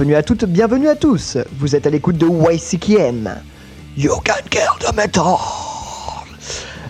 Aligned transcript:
Bienvenue 0.00 0.16
à 0.16 0.22
toutes, 0.22 0.44
bienvenue 0.46 0.88
à 0.88 0.94
tous. 0.94 1.36
Vous 1.58 1.76
êtes 1.76 1.86
à 1.86 1.90
l'écoute 1.90 2.16
de 2.16 2.26
YCKM. 2.26 3.34
You 3.98 4.14
can 4.24 4.42
kill 4.48 4.62
the 4.80 4.96
metal. 4.96 5.34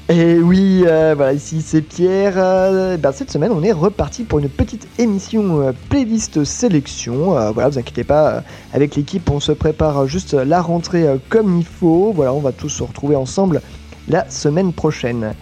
Et 0.08 0.38
oui, 0.38 0.84
euh, 0.86 1.14
voilà, 1.16 1.32
ici 1.32 1.60
c'est 1.60 1.82
Pierre. 1.82 2.34
Euh, 2.36 2.96
ben, 2.96 3.10
cette 3.10 3.32
semaine, 3.32 3.50
on 3.50 3.64
est 3.64 3.72
reparti 3.72 4.22
pour 4.22 4.38
une 4.38 4.48
petite 4.48 4.86
émission 5.00 5.60
euh, 5.60 5.72
playlist 5.88 6.44
sélection. 6.44 7.30
Voilà, 7.52 7.68
vous 7.68 7.78
inquiétez 7.80 8.04
pas, 8.04 8.44
avec 8.72 8.94
l'équipe, 8.94 9.28
on 9.28 9.40
se 9.40 9.50
prépare 9.50 10.06
juste 10.06 10.34
la 10.34 10.62
rentrée 10.62 11.08
comme 11.30 11.58
il 11.58 11.66
faut. 11.66 12.12
Voilà, 12.14 12.32
on 12.32 12.38
va 12.38 12.52
tous 12.52 12.68
se 12.68 12.84
retrouver 12.84 13.16
ensemble 13.16 13.60
la 14.06 14.30
semaine 14.30 14.72
prochaine. 14.72 15.34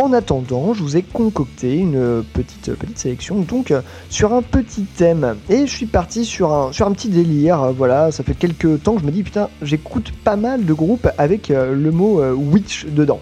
En 0.00 0.12
attendant, 0.12 0.74
je 0.74 0.82
vous 0.84 0.96
ai 0.96 1.02
concocté 1.02 1.74
une 1.74 2.22
petite, 2.32 2.72
petite 2.74 2.98
sélection 3.00 3.40
donc 3.40 3.72
sur 4.08 4.32
un 4.32 4.42
petit 4.42 4.84
thème. 4.84 5.34
Et 5.48 5.66
je 5.66 5.72
suis 5.72 5.86
parti 5.86 6.24
sur 6.24 6.52
un, 6.52 6.70
petit 6.92 7.08
délire. 7.08 7.72
Voilà, 7.72 8.12
ça 8.12 8.22
fait 8.22 8.34
quelques 8.34 8.80
temps 8.84 8.94
que 8.94 9.00
je 9.00 9.06
me 9.06 9.10
dis 9.10 9.24
putain, 9.24 9.48
j'écoute 9.60 10.12
pas 10.22 10.36
mal 10.36 10.64
de 10.64 10.72
groupes 10.72 11.08
avec 11.18 11.50
euh, 11.50 11.74
le 11.74 11.90
mot 11.90 12.22
euh, 12.22 12.32
witch 12.32 12.86
dedans. 12.86 13.18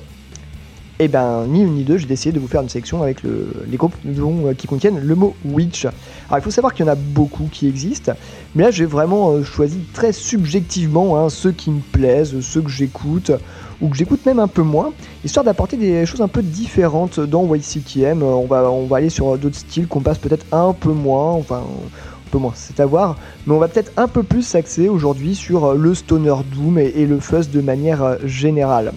Et 0.99 1.09
ben, 1.09 1.47
ni 1.47 1.63
une 1.63 1.75
ni 1.75 1.85
deux, 1.85 1.97
j'ai 1.97 2.07
décidé 2.07 2.33
de 2.33 2.41
vous 2.41 2.49
faire 2.49 2.61
une 2.63 2.69
sélection 2.71 3.03
avec 3.03 3.23
le- 3.23 3.55
les 3.71 3.77
groupes 3.79 3.95
euh, 4.07 4.53
qui 4.53 4.67
contiennent 4.67 5.01
le 5.01 5.15
mot 5.15 5.35
witch. 5.47 5.87
Alors 5.87 6.39
il 6.39 6.43
faut 6.43 6.51
savoir 6.51 6.75
qu'il 6.75 6.85
y 6.85 6.89
en 6.89 6.93
a 6.93 6.97
beaucoup 6.97 7.49
qui 7.51 7.69
existent, 7.69 8.13
mais 8.55 8.65
là 8.65 8.71
j'ai 8.71 8.85
vraiment 8.87 9.43
choisi 9.43 9.79
très 9.95 10.13
subjectivement 10.13 11.17
hein, 11.19 11.31
ceux 11.31 11.53
qui 11.53 11.71
me 11.71 11.81
plaisent, 11.81 12.41
ceux 12.41 12.61
que 12.61 12.71
j'écoute, 12.71 13.31
ou 13.81 13.89
que 13.89 13.97
j'écoute 13.97 14.25
même 14.27 14.39
un 14.39 14.49
peu 14.49 14.63
moins, 14.63 14.93
histoire 15.25 15.45
d'apporter 15.45 15.77
des 15.77 16.07
choses 16.07 16.23
un 16.23 16.29
peu 16.29 16.43
différentes 16.43 17.21
dans 17.21 17.55
YCKM. 17.55 18.23
Euh, 18.23 18.27
On 18.27 18.47
va, 18.47 18.71
on 18.71 18.87
va 18.87 18.99
aller 18.99 19.11
sur 19.11 19.37
d'autres 19.39 19.59
styles 19.59 19.87
qu'on 19.87 20.01
passe 20.01 20.19
peut-être 20.19 20.47
un 20.53 20.73
peu 20.73 20.93
moins, 20.93 21.33
enfin 21.33 21.59
un 21.59 22.31
peu 22.31 22.39
moins, 22.39 22.53
c'est 22.55 22.81
à 22.81 22.87
voir, 22.87 23.17
mais 23.47 23.55
on 23.55 23.59
va 23.59 23.69
peut-être 23.69 23.93
un 23.97 24.09
peu 24.09 24.23
plus 24.23 24.43
s'axer 24.43 24.89
aujourd'hui 24.89 25.35
sur 25.35 25.67
euh, 25.67 25.75
le 25.77 25.95
stoner 25.95 26.35
doom 26.53 26.79
et, 26.79 27.07
le 27.07 27.21
fuzz 27.21 27.51
de 27.51 27.61
manière 27.61 28.03
euh, 28.03 28.17
générale. 28.25 28.93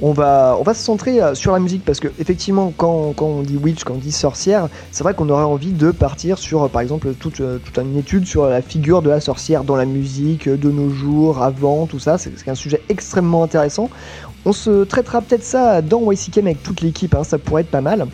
On 0.00 0.12
va, 0.12 0.62
se 0.74 0.82
centrer 0.82 1.20
euh, 1.20 1.34
sur 1.34 1.50
la 1.50 1.58
musique 1.58 1.84
parce 1.84 1.98
que 1.98 2.06
effectivement 2.20 2.72
quand, 2.76 3.14
on 3.20 3.42
dit 3.42 3.56
witch, 3.56 3.82
quand 3.82 3.94
on 3.94 3.98
dit 3.98 4.12
sorcière, 4.12 4.68
c'est 4.92 5.02
vrai 5.02 5.12
qu'on 5.12 5.28
aurait 5.28 5.42
envie 5.42 5.72
de 5.72 5.90
partir 5.90 6.38
sur 6.38 6.62
euh, 6.62 6.68
par 6.68 6.82
exemple 6.82 7.14
toute, 7.14 7.40
euh, 7.40 7.58
toute 7.58 7.78
une 7.78 7.96
étude 7.96 8.24
sur 8.24 8.46
la 8.46 8.62
figure 8.62 9.02
de 9.02 9.10
la 9.10 9.20
sorcière 9.20 9.64
dans 9.64 9.74
la 9.74 9.86
musique 9.86 10.48
de 10.48 10.70
nos 10.70 10.90
jours, 10.90 11.42
avant, 11.42 11.86
tout 11.86 11.98
ça, 11.98 12.16
c'est 12.16 12.48
un 12.48 12.54
sujet 12.54 12.80
extrêmement 12.88 13.42
intéressant. 13.42 13.90
On 14.44 14.52
se 14.52 14.84
traitera 14.84 15.20
peut-être 15.20 15.42
ça 15.42 15.82
dans 15.82 16.12
YCKM 16.12 16.46
avec 16.46 16.62
toute 16.62 16.80
l'équipe, 16.80 17.16
hein, 17.16 17.24
ça 17.24 17.38
pourrait 17.38 17.62
être 17.62 17.70
pas 17.70 17.80
mal. 17.80 18.06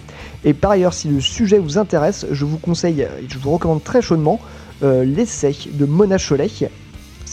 Et 0.43 0.55
par 0.55 0.71
ailleurs, 0.71 0.94
si 0.94 1.09
le 1.09 1.21
sujet 1.21 1.59
vous 1.59 1.77
intéresse, 1.77 2.27
je 2.31 2.47
vous 2.47 2.56
conseille, 2.56 3.06
je 3.28 3.39
vous 3.39 3.50
recommande 3.50 3.84
très 3.84 4.00
chaudement, 4.00 4.41
l'essai 4.83 5.55
de 5.73 5.84
Mona 5.84 6.17
Cholet, 6.19 6.49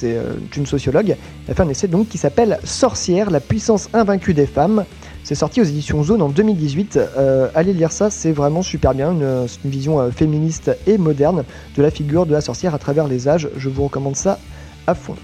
c'est 0.01 0.17
euh, 0.17 0.33
une 0.57 0.65
sociologue, 0.65 1.15
elle 1.45 1.51
a 1.51 1.53
fait 1.53 1.61
un 1.61 1.69
essai 1.69 1.87
donc 1.87 2.09
qui 2.09 2.17
s'appelle 2.17 2.59
Sorcière, 2.63 3.29
la 3.29 3.39
puissance 3.39 3.87
invaincue 3.93 4.33
des 4.33 4.47
femmes. 4.47 4.83
C'est 5.23 5.35
sorti 5.35 5.61
aux 5.61 5.63
éditions 5.63 6.03
Zone 6.03 6.23
en 6.23 6.29
2018. 6.29 6.97
Euh, 6.97 7.49
allez 7.53 7.73
lire 7.73 7.91
ça, 7.91 8.09
c'est 8.09 8.31
vraiment 8.31 8.63
super 8.63 8.95
bien. 8.95 9.11
Une, 9.11 9.47
c'est 9.47 9.63
une 9.63 9.69
vision 9.69 9.99
euh, 9.99 10.09
féministe 10.09 10.71
et 10.87 10.97
moderne 10.97 11.43
de 11.77 11.83
la 11.83 11.91
figure 11.91 12.25
de 12.25 12.33
la 12.33 12.41
sorcière 12.41 12.73
à 12.73 12.79
travers 12.79 13.07
les 13.07 13.27
âges. 13.27 13.47
Je 13.55 13.69
vous 13.69 13.83
recommande 13.83 14.15
ça 14.15 14.39
à 14.87 14.95
fond. 14.95 15.15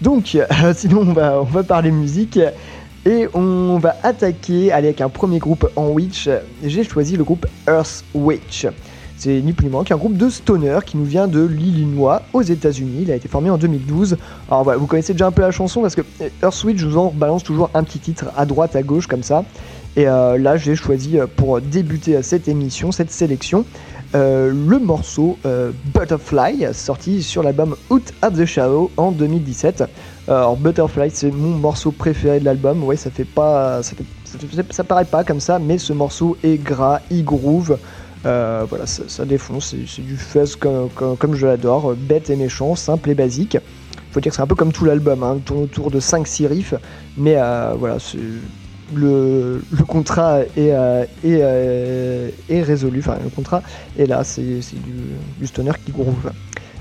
Donc, 0.00 0.34
euh, 0.34 0.72
sinon, 0.74 1.02
on 1.02 1.12
va, 1.12 1.40
on 1.40 1.44
va 1.44 1.62
parler 1.62 1.90
musique. 1.90 2.38
Et 3.04 3.28
on 3.34 3.78
va 3.78 3.96
attaquer 4.02 4.72
allez, 4.72 4.88
avec 4.88 5.00
un 5.00 5.08
premier 5.08 5.38
groupe 5.38 5.70
en 5.76 5.88
Witch. 5.88 6.28
J'ai 6.64 6.84
choisi 6.84 7.16
le 7.16 7.24
groupe 7.24 7.46
Earth 7.66 8.04
Witch. 8.14 8.66
C'est 9.18 9.42
ni 9.42 9.52
plus 9.52 9.68
moins 9.68 9.82
qu'un 9.82 9.96
groupe 9.96 10.16
de 10.16 10.30
stoner 10.30 10.78
qui 10.86 10.96
nous 10.96 11.04
vient 11.04 11.26
de 11.26 11.44
l'Illinois 11.44 12.22
aux 12.32 12.42
États-Unis. 12.42 13.00
Il 13.02 13.10
a 13.10 13.16
été 13.16 13.26
formé 13.26 13.50
en 13.50 13.58
2012. 13.58 14.16
Alors 14.48 14.62
voilà, 14.62 14.78
vous 14.78 14.86
connaissez 14.86 15.12
déjà 15.12 15.26
un 15.26 15.32
peu 15.32 15.42
la 15.42 15.50
chanson 15.50 15.82
parce 15.82 15.96
que 15.96 16.02
Earthwitch, 16.40 16.78
je 16.78 16.86
vous 16.86 16.98
en 16.98 17.10
balance 17.10 17.42
toujours 17.42 17.68
un 17.74 17.82
petit 17.82 17.98
titre 17.98 18.26
à 18.36 18.46
droite, 18.46 18.76
à 18.76 18.82
gauche 18.84 19.08
comme 19.08 19.24
ça. 19.24 19.44
Et 19.96 20.06
euh, 20.06 20.38
là, 20.38 20.56
j'ai 20.56 20.76
choisi 20.76 21.18
euh, 21.18 21.26
pour 21.26 21.60
débuter 21.60 22.22
cette 22.22 22.46
émission, 22.46 22.92
cette 22.92 23.10
sélection, 23.10 23.64
euh, 24.14 24.52
le 24.52 24.78
morceau 24.78 25.36
euh, 25.44 25.72
Butterfly, 25.92 26.68
sorti 26.72 27.24
sur 27.24 27.42
l'album 27.42 27.74
Out 27.90 28.12
of 28.22 28.34
the 28.34 28.44
Shadow 28.44 28.92
en 28.96 29.10
2017. 29.10 29.82
Alors 30.28 30.56
Butterfly, 30.56 31.10
c'est 31.12 31.32
mon 31.32 31.58
morceau 31.58 31.90
préféré 31.90 32.38
de 32.38 32.44
l'album. 32.44 32.84
Ouais, 32.84 32.96
ça 32.96 33.10
fait 33.10 33.24
pas, 33.24 33.82
ça, 33.82 33.96
fait- 33.96 34.82
paraît 34.84 35.04
pas 35.06 35.24
comme 35.24 35.40
ça, 35.40 35.58
mais 35.58 35.78
ce 35.78 35.92
morceau 35.92 36.36
est 36.44 36.58
gras, 36.62 37.00
il 37.10 37.24
groove. 37.24 37.78
Euh, 38.26 38.66
voilà, 38.68 38.86
ça, 38.86 39.24
défonce, 39.24 39.74
c'est 39.86 40.02
du 40.02 40.16
fuzz 40.16 40.56
comme, 40.56 40.88
comme, 40.90 41.34
je 41.34 41.46
l'adore, 41.46 41.94
bête 41.94 42.30
et 42.30 42.36
méchant, 42.36 42.74
simple 42.74 43.10
et 43.10 43.14
basique. 43.14 43.58
Faut 44.10 44.20
dire 44.20 44.30
que 44.30 44.36
c'est 44.36 44.42
un 44.42 44.46
peu 44.46 44.54
comme 44.54 44.72
tout 44.72 44.84
l'album, 44.84 45.22
hein, 45.22 45.38
tourne 45.44 45.62
autour 45.62 45.90
de 45.90 46.00
5-6 46.00 46.46
riffs, 46.46 46.74
mais 47.16 47.34
euh, 47.36 47.74
voilà, 47.78 47.98
le, 48.94 49.62
le 49.70 49.84
contrat 49.84 50.40
est, 50.56 50.72
euh, 50.72 51.04
est, 51.22 52.34
est 52.48 52.62
résolu, 52.62 53.00
enfin 53.00 53.18
le 53.22 53.28
contrat 53.30 53.62
est 53.98 54.06
là, 54.06 54.24
c'est 54.24 54.42
du, 54.42 54.94
du 55.38 55.46
stoner 55.46 55.72
qui 55.84 55.92
groove. 55.92 56.32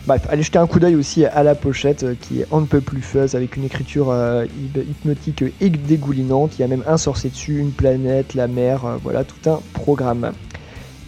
Bref, 0.08 0.26
allez 0.30 0.42
jeter 0.42 0.58
un 0.58 0.68
coup 0.68 0.80
d'œil 0.80 0.96
aussi 0.96 1.26
à 1.26 1.44
la 1.44 1.54
pochette 1.54 2.18
qui 2.22 2.40
est 2.40 2.48
on 2.50 2.62
ne 2.62 2.66
peut 2.66 2.80
plus 2.80 3.02
fuzz 3.02 3.36
avec 3.36 3.58
une 3.58 3.66
écriture 3.66 4.08
hyp- 4.08 4.88
hypnotique 4.90 5.44
et 5.60 5.70
dégoulinante. 5.70 6.58
Il 6.58 6.62
y 6.62 6.64
a 6.64 6.70
même 6.70 6.84
un 6.88 6.96
sorcier 6.96 7.30
dessus, 7.30 7.60
une 7.60 7.74
planète, 7.74 8.34
la 8.34 8.48
mer, 8.48 9.00
voilà 9.04 9.26
tout 9.26 9.50
un 9.50 9.60
programme. 9.74 10.32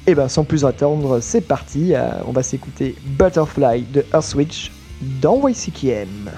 Et 0.09 0.15
ben 0.15 0.27
sans 0.27 0.43
plus 0.43 0.65
attendre, 0.65 1.19
c'est 1.19 1.41
parti. 1.41 1.93
euh, 1.93 2.09
on 2.25 2.31
va 2.31 2.41
s'écouter 2.41 2.95
Butterfly 3.19 3.83
de 3.83 4.03
Earthwitch 4.11 4.71
dans 5.21 5.47
YCKM. 5.47 6.31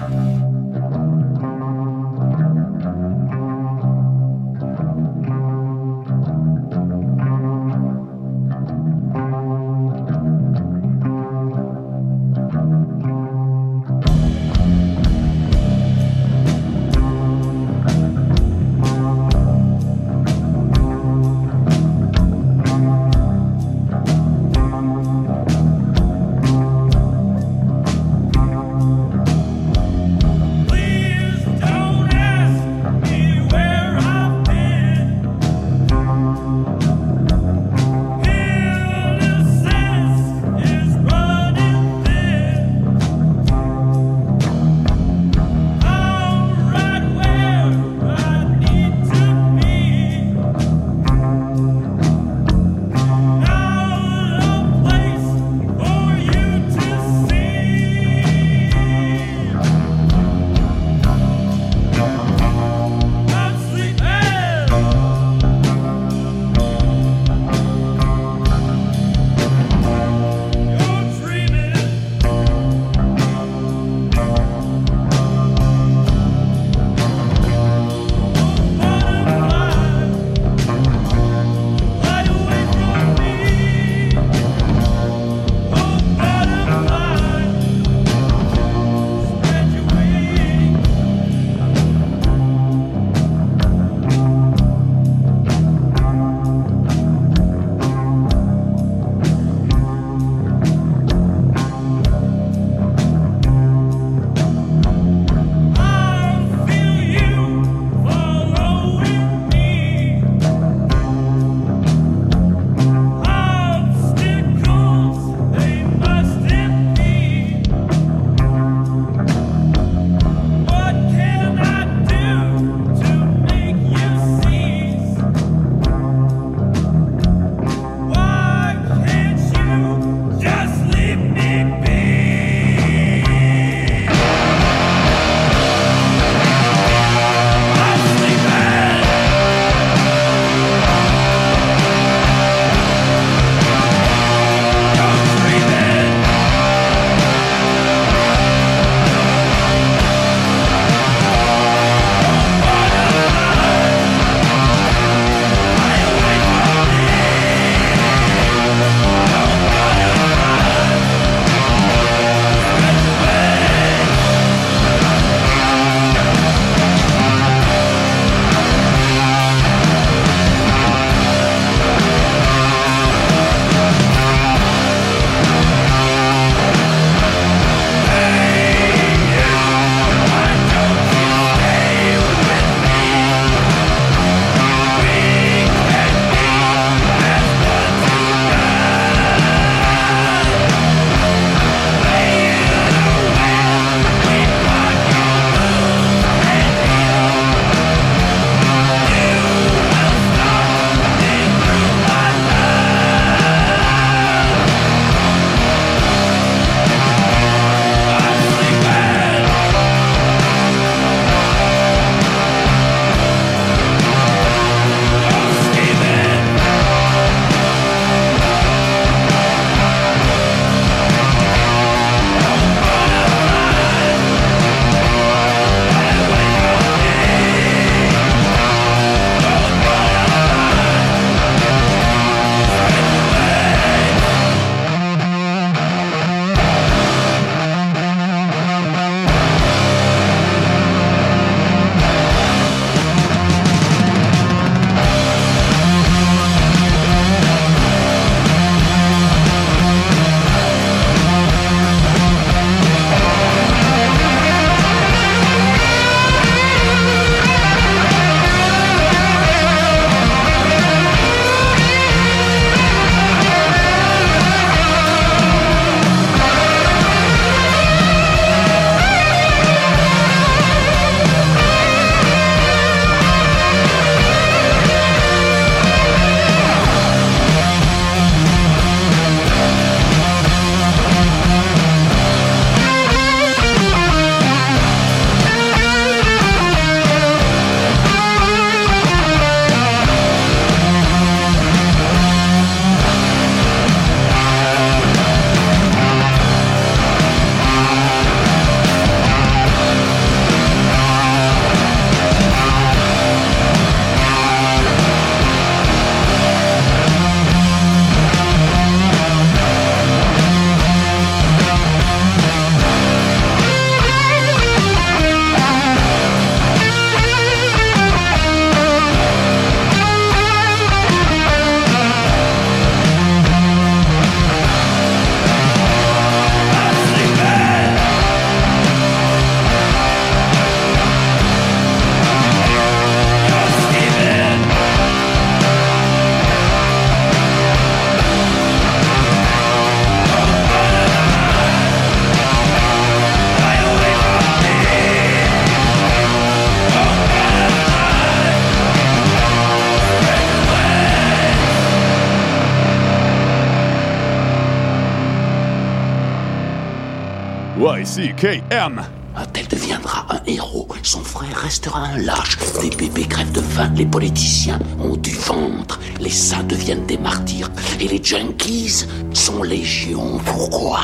YCKM. 358.42 359.00
Un 359.36 359.46
tel 359.46 359.68
deviendra 359.68 360.26
un 360.28 360.40
héros, 360.46 360.88
son 361.02 361.22
frère 361.22 361.56
restera 361.56 362.00
un 362.00 362.18
lâche. 362.18 362.58
Les 362.82 362.90
bébés 362.90 363.26
crèvent 363.26 363.52
de 363.52 363.60
faim, 363.60 363.90
les 363.94 364.04
politiciens 364.04 364.80
ont 364.98 365.16
du 365.16 365.30
ventre, 365.30 366.00
les 366.18 366.30
saints 366.30 366.64
deviennent 366.64 367.06
des 367.06 367.18
martyrs, 367.18 367.70
et 368.00 368.08
les 368.08 368.22
junkies 368.22 369.06
sont 369.32 369.62
légion. 369.62 370.38
Pourquoi? 370.44 371.00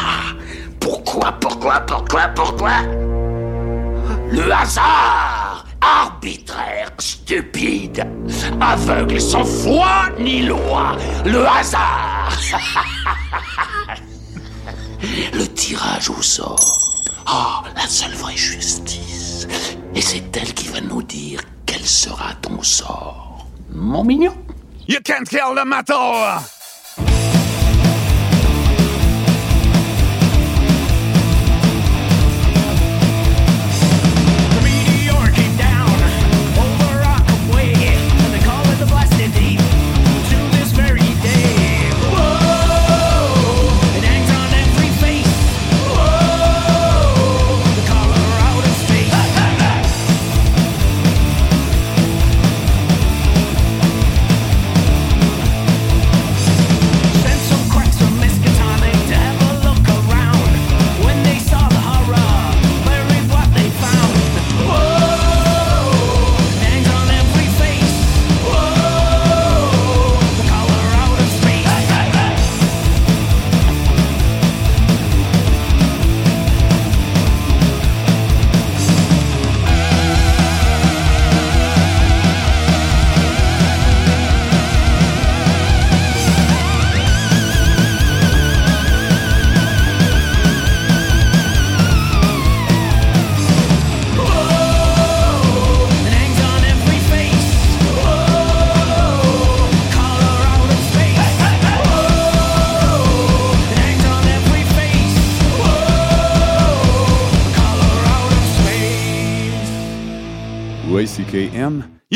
Pourquoi, 0.80 1.32
pourquoi, 1.40 1.80
pourquoi, 1.80 2.28
pourquoi? 2.34 2.82
Le 4.30 4.52
hasard 4.52 5.64
Arbitraire, 5.80 6.90
stupide, 6.98 8.04
aveugle, 8.60 9.20
sans 9.20 9.44
foi 9.44 10.10
ni 10.18 10.42
loi. 10.42 10.96
Le 11.24 11.46
hasard 11.46 12.36
Le 15.32 15.46
tirage 15.46 16.10
au 16.10 16.20
sort. 16.20 16.77
Oh, 17.30 17.62
la 17.76 17.86
seule 17.86 18.14
vraie 18.14 18.36
justice. 18.36 19.46
Et 19.94 20.00
c'est 20.00 20.34
elle 20.34 20.54
qui 20.54 20.68
va 20.68 20.80
nous 20.80 21.02
dire 21.02 21.40
quel 21.66 21.84
sera 21.84 22.34
ton 22.40 22.62
sort. 22.62 23.46
Mon 23.70 24.02
mignon. 24.02 24.34
You 24.86 25.00
can't 25.04 25.28
kill 25.28 25.54
the 25.54 25.66
metal! 25.66 26.40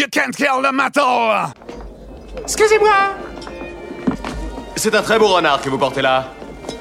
You 0.02 0.08
can't 0.10 0.34
kill 0.34 0.60
the 0.62 0.72
metal! 0.74 1.52
Excusez-moi 2.42 2.90
C'est 4.74 4.92
un 4.96 5.02
très 5.02 5.16
beau 5.16 5.28
renard 5.28 5.60
que 5.62 5.68
vous 5.68 5.78
portez 5.78 6.02
là. 6.02 6.32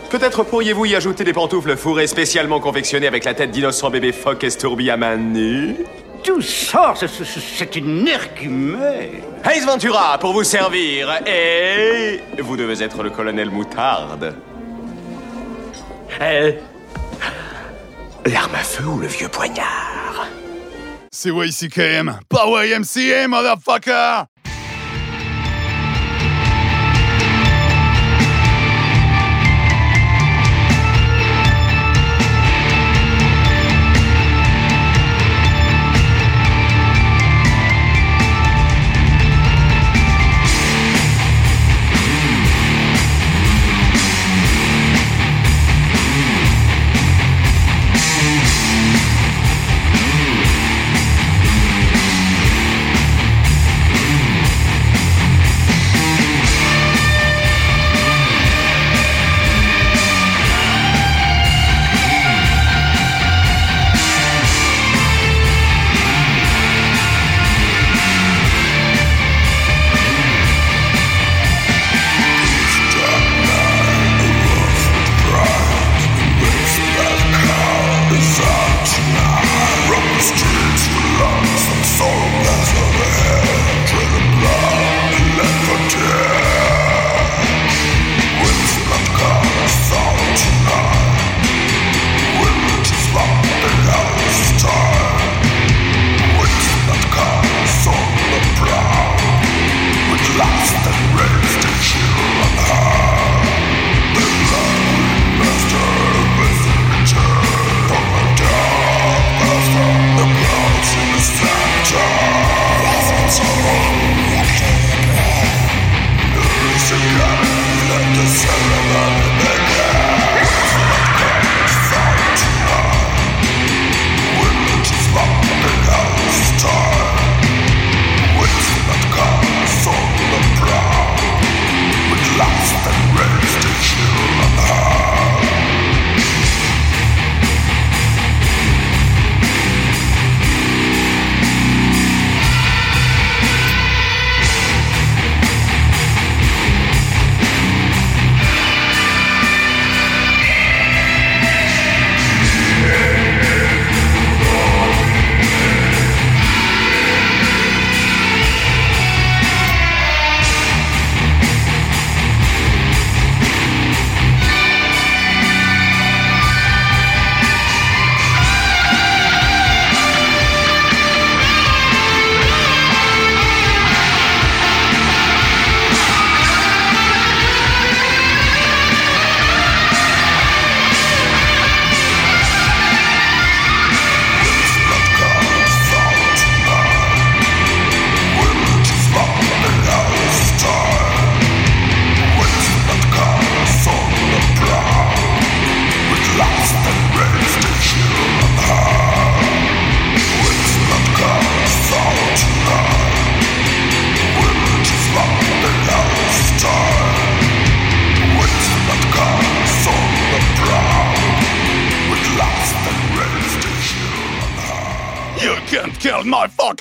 Peut-être 0.09 0.41
pourriez-vous 0.43 0.85
y 0.85 0.95
ajouter 0.95 1.23
des 1.23 1.31
pantoufles 1.31 1.77
fourrées 1.77 2.07
spécialement 2.07 2.59
confectionnées 2.59 3.05
avec 3.05 3.23
la 3.23 3.35
tête 3.35 3.51
d'innocent 3.51 3.91
bébé 3.91 4.11
phoque 4.11 4.43
estourbi 4.43 4.89
à 4.89 4.97
maner 4.97 5.75
Tout 6.23 6.41
ça, 6.41 6.95
c'est- 6.97 7.07
c'est 7.07 7.23
c'est 7.39 7.75
une 7.75 8.07
hercumée. 8.07 9.21
Ace 9.45 9.65
Ventura, 9.67 10.17
pour 10.17 10.33
vous 10.33 10.43
servir. 10.43 11.11
Et... 11.27 12.21
Vous 12.39 12.57
devez 12.57 12.81
être 12.81 13.03
le 13.03 13.11
colonel 13.11 13.51
Moutarde. 13.51 14.33
Euh, 16.21 16.51
L'arme 18.25 18.55
à 18.55 18.63
feu 18.63 18.85
ou 18.85 18.97
le 18.99 19.05
vieux 19.07 19.29
poignard? 19.29 20.25
C'est 21.13 21.29
YCKM, 21.29 22.19
pas 22.29 22.45
YMCA, 22.65 23.27
motherfucker! 23.27 24.30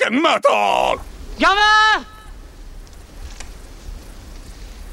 Fucking 0.01 0.21
metal! 0.21 0.99
Gamin 1.39 2.05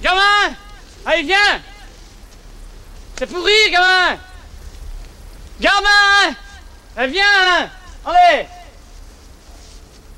Gamin 0.02 0.54
Allez, 1.04 1.22
viens 1.22 1.36
C'est 3.16 3.26
pourri, 3.26 3.52
gamin 3.70 4.18
Gamin 5.60 6.36
Allez, 6.96 7.12
viens 7.12 7.70
Allez 8.06 8.46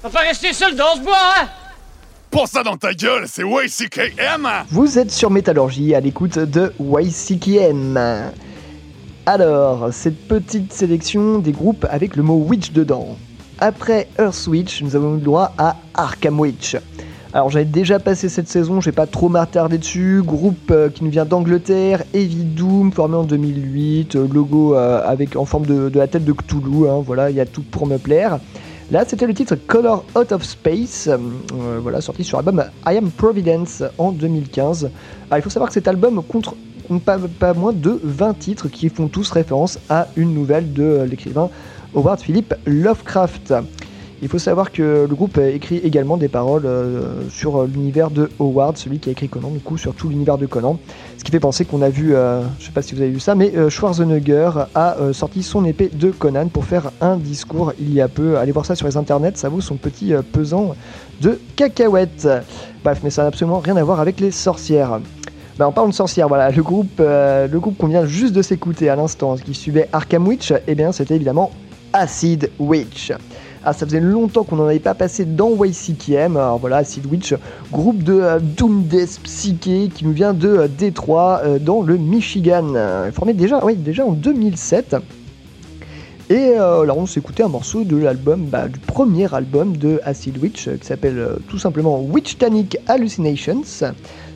On 0.02 0.09
va 0.09 0.11
pas 0.11 0.26
rester 0.26 0.52
seul 0.52 0.76
dans 0.76 0.94
ce 0.97 1.00
bois, 1.00 1.35
hein 1.38 1.49
Pour 2.30 2.49
ça 2.49 2.62
dans 2.62 2.76
ta 2.76 2.92
gueule, 2.92 3.26
c'est 3.26 3.42
YCKM! 3.42 4.49
Vous 4.70 4.99
êtes 4.99 5.11
sur 5.11 5.30
Métallurgie 5.30 5.94
à 5.94 6.00
l'écoute 6.00 6.38
de 6.38 6.73
YCKM. 6.78 8.32
Alors, 9.26 9.92
cette 9.92 10.28
petite 10.28 10.73
sélection 10.73 11.38
des 11.38 11.52
groupes 11.52 11.87
avec 11.90 12.16
le 12.16 12.23
mot 12.23 12.44
Witch 12.47 12.73
dedans. 12.73 13.16
Après 13.62 14.09
Earth 14.19 14.47
Witch, 14.47 14.83
nous 14.83 14.97
avons 14.97 15.12
eu 15.12 15.17
le 15.17 15.21
droit 15.21 15.52
à 15.59 15.76
Arkham 15.93 16.40
Witch. 16.40 16.79
Alors 17.35 17.50
j'avais 17.50 17.67
déjà 17.67 17.99
passé 17.99 18.31
cette 18.31 18.49
saison, 18.49 18.81
je 18.81 18.87
vais 18.87 18.95
pas 18.95 19.07
trop 19.07 19.29
m'attarder 19.29 19.76
dessus. 19.76 20.23
Groupe 20.25 20.71
euh, 20.71 20.88
qui 20.88 21.05
nous 21.05 21.11
vient 21.11 21.26
d'Angleterre, 21.26 22.02
Heavy 22.14 22.45
Doom, 22.45 22.90
formé 22.90 23.17
en 23.17 23.25
2008, 23.25 24.17
euh, 24.17 24.26
logo 24.33 24.75
euh, 24.75 25.02
avec 25.07 25.37
en 25.37 25.45
forme 25.45 25.67
de, 25.67 25.90
la 25.95 26.07
tête 26.07 26.25
de 26.25 26.33
Cthulhu. 26.33 26.88
hein, 26.88 27.02
voilà, 27.05 27.29
il 27.29 27.37
y 27.37 27.40
a 27.40 27.45
tout 27.45 27.62
pour 27.62 27.87
me 27.87 27.99
plaire. 27.99 28.40
Là, 28.90 29.05
c'était 29.07 29.26
le 29.26 29.35
titre 29.35 29.55
Color 29.55 30.07
Out 30.17 30.33
of 30.33 30.43
Space, 30.43 31.09
voilà, 31.81 32.00
sorti 32.00 32.25
sur 32.25 32.38
l'album 32.38 32.64
I 32.87 32.97
Am 32.97 33.11
Providence 33.11 33.85
en 33.99 34.11
2015. 34.11 34.90
Alors, 35.31 35.38
il 35.38 35.43
faut 35.43 35.50
savoir 35.50 35.69
que 35.69 35.75
cet 35.75 35.87
album 35.87 36.23
compte 36.26 36.55
pas, 36.99 37.55
moins 37.55 37.73
de 37.73 38.00
20 38.02 38.38
titres 38.38 38.69
qui 38.69 38.88
font 38.88 39.07
tous 39.07 39.31
référence 39.31 39.79
à 39.88 40.09
une 40.17 40.35
nouvelle 40.35 40.73
de 40.73 41.07
l'écrivain 41.09 41.50
Howard 41.94 42.20
Philip 42.20 42.54
Lovecraft. 42.66 43.54
Il 44.23 44.28
faut 44.28 44.38
savoir 44.38 44.70
que 44.70 45.06
le 45.09 45.14
groupe 45.14 45.38
écrit 45.38 45.78
également 45.78 46.18
des 46.18 46.28
paroles 46.28 46.66
euh, 46.66 47.26
sur 47.30 47.64
l'univers 47.64 48.11
de 48.11 48.28
Howard, 48.38 48.76
celui 48.76 48.99
qui 48.99 49.09
a 49.09 49.12
écrit 49.12 49.30
Conan, 49.30 49.49
du 49.50 49.61
coup 49.61 49.78
sur 49.78 49.94
tout 49.94 50.11
l'univers 50.11 50.37
de 50.37 50.44
Conan. 50.44 50.78
Ce 51.16 51.25
qui 51.25 51.32
fait 51.32 51.40
penser 51.40 51.64
qu'on 51.64 51.80
a 51.80 51.88
vu, 51.88 52.14
euh, 52.14 52.42
je 52.59 52.66
sais 52.66 52.73
pas 52.73 52.82
si 52.82 52.94
vous 52.94 53.00
avez 53.00 53.11
vu 53.11 53.20
ça, 53.20 53.35
mais 53.35 53.52
euh, 53.56 53.70
Schwarzenegger 53.70 54.50
a 54.75 54.99
euh, 54.99 55.14
sorti 55.14 55.42
son 55.42 55.64
épée 55.64 55.88
de 55.90 56.11
Conan 56.11 56.49
pour 56.49 56.66
faire 56.66 56.90
un 57.00 57.16
discours 57.16 57.73
il 57.80 57.94
y 57.94 58.02
a 58.02 58.09
peu. 58.09 58.37
Allez 58.37 58.52
voir 58.52 58.66
ça 58.66 58.75
sur 58.75 58.87
les 58.87 58.99
internets, 58.99 59.37
ça 59.37 59.49
vaut 59.49 59.62
son 59.62 59.76
petit 59.76 60.12
euh, 60.12 60.20
pesant 60.20 60.75
de 61.23 61.40
cacahuètes. 61.56 62.28
Bref, 62.85 63.00
mais 63.02 63.11
ça 63.11 63.23
n'a 63.23 63.28
absolument 63.28 63.59
rien 63.61 63.76
à 63.76 63.82
voir 63.82 64.00
avec 64.00 64.20
les 64.20 64.30
sorcières. 64.30 65.00
Bah, 65.61 65.68
en 65.68 65.73
parlant 65.73 65.90
de 65.90 65.94
sorcières, 65.94 66.26
voilà, 66.26 66.50
le 66.50 66.62
groupe, 66.62 67.00
euh, 67.00 67.47
le 67.47 67.61
groupe 67.61 67.76
qu'on 67.76 67.88
vient 67.88 68.06
juste 68.06 68.32
de 68.32 68.40
s'écouter 68.40 68.88
à 68.88 68.97
l'instant, 68.97 69.37
qui 69.37 69.52
suivait 69.52 69.90
Arkham 69.92 70.26
Witch, 70.26 70.54
eh 70.66 70.75
bien 70.75 70.90
c'était 70.90 71.16
évidemment 71.16 71.50
Acid 71.92 72.50
Witch. 72.59 73.12
Ah, 73.62 73.74
ça 73.74 73.85
faisait 73.85 74.00
longtemps 74.00 74.42
qu'on 74.42 74.57
n'en 74.57 74.66
avait 74.66 74.79
pas 74.79 74.94
passé 74.94 75.26
dans 75.26 75.50
YCKM. 75.62 76.37
Alors 76.37 76.59
voilà, 76.59 76.79
Acid 76.79 77.05
Witch, 77.05 77.35
groupe 77.70 78.03
de 78.03 78.14
euh, 78.14 78.38
Doom 78.40 78.85
Death 78.85 79.20
psyché 79.22 79.90
qui 79.94 80.07
nous 80.07 80.12
vient 80.12 80.33
de 80.33 80.48
euh, 80.48 80.68
Détroit, 80.68 81.42
euh, 81.44 81.59
dans 81.59 81.83
le 81.83 81.98
Michigan. 81.98 82.72
Formé 83.12 83.35
déjà, 83.35 83.62
oui, 83.62 83.76
déjà 83.76 84.07
en 84.07 84.12
2007. 84.12 84.96
Et 86.31 86.55
là, 86.55 86.94
on 86.96 87.07
s'est 87.07 87.18
écouté 87.18 87.42
un 87.42 87.48
morceau 87.48 87.83
de 87.83 87.96
l'album, 87.96 88.44
bah, 88.44 88.68
du 88.68 88.79
premier 88.79 89.35
album 89.35 89.76
de 89.76 90.00
Acid 90.05 90.38
Witch, 90.40 90.68
qui 90.79 90.87
s'appelle 90.87 91.38
tout 91.48 91.59
simplement 91.59 92.00
Witch 92.00 92.38
Tanic 92.38 92.79
Hallucinations, 92.87 93.64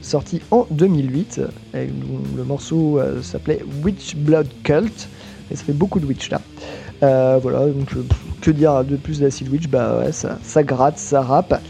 sorti 0.02 0.40
en 0.50 0.66
2008. 0.72 1.40
Et 1.74 1.88
le 2.36 2.42
morceau 2.42 2.98
s'appelait 3.22 3.64
Witch 3.84 4.16
Blood 4.16 4.48
Cult, 4.64 5.08
et 5.52 5.54
ça 5.54 5.62
fait 5.62 5.72
beaucoup 5.72 6.00
de 6.00 6.06
Witch 6.06 6.30
là. 6.30 6.40
Euh, 7.04 7.38
voilà, 7.42 7.66
donc 7.66 7.92
euh, 7.96 8.02
que 8.40 8.50
dire 8.50 8.82
de 8.82 8.96
plus 8.96 9.20
d'Acid 9.20 9.48
Witch 9.48 9.68
Bah 9.68 9.98
ouais, 9.98 10.12
ça, 10.12 10.38
ça 10.42 10.62
gratte, 10.62 10.96
ça 10.96 11.20
rappe, 11.20 11.60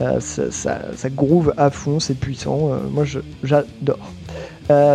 euh, 0.00 0.20
ça, 0.20 0.78
groove 1.10 1.52
à 1.56 1.70
fond, 1.70 1.98
c'est 1.98 2.14
puissant. 2.14 2.70
moi, 2.92 3.04
j'adore. 3.42 3.98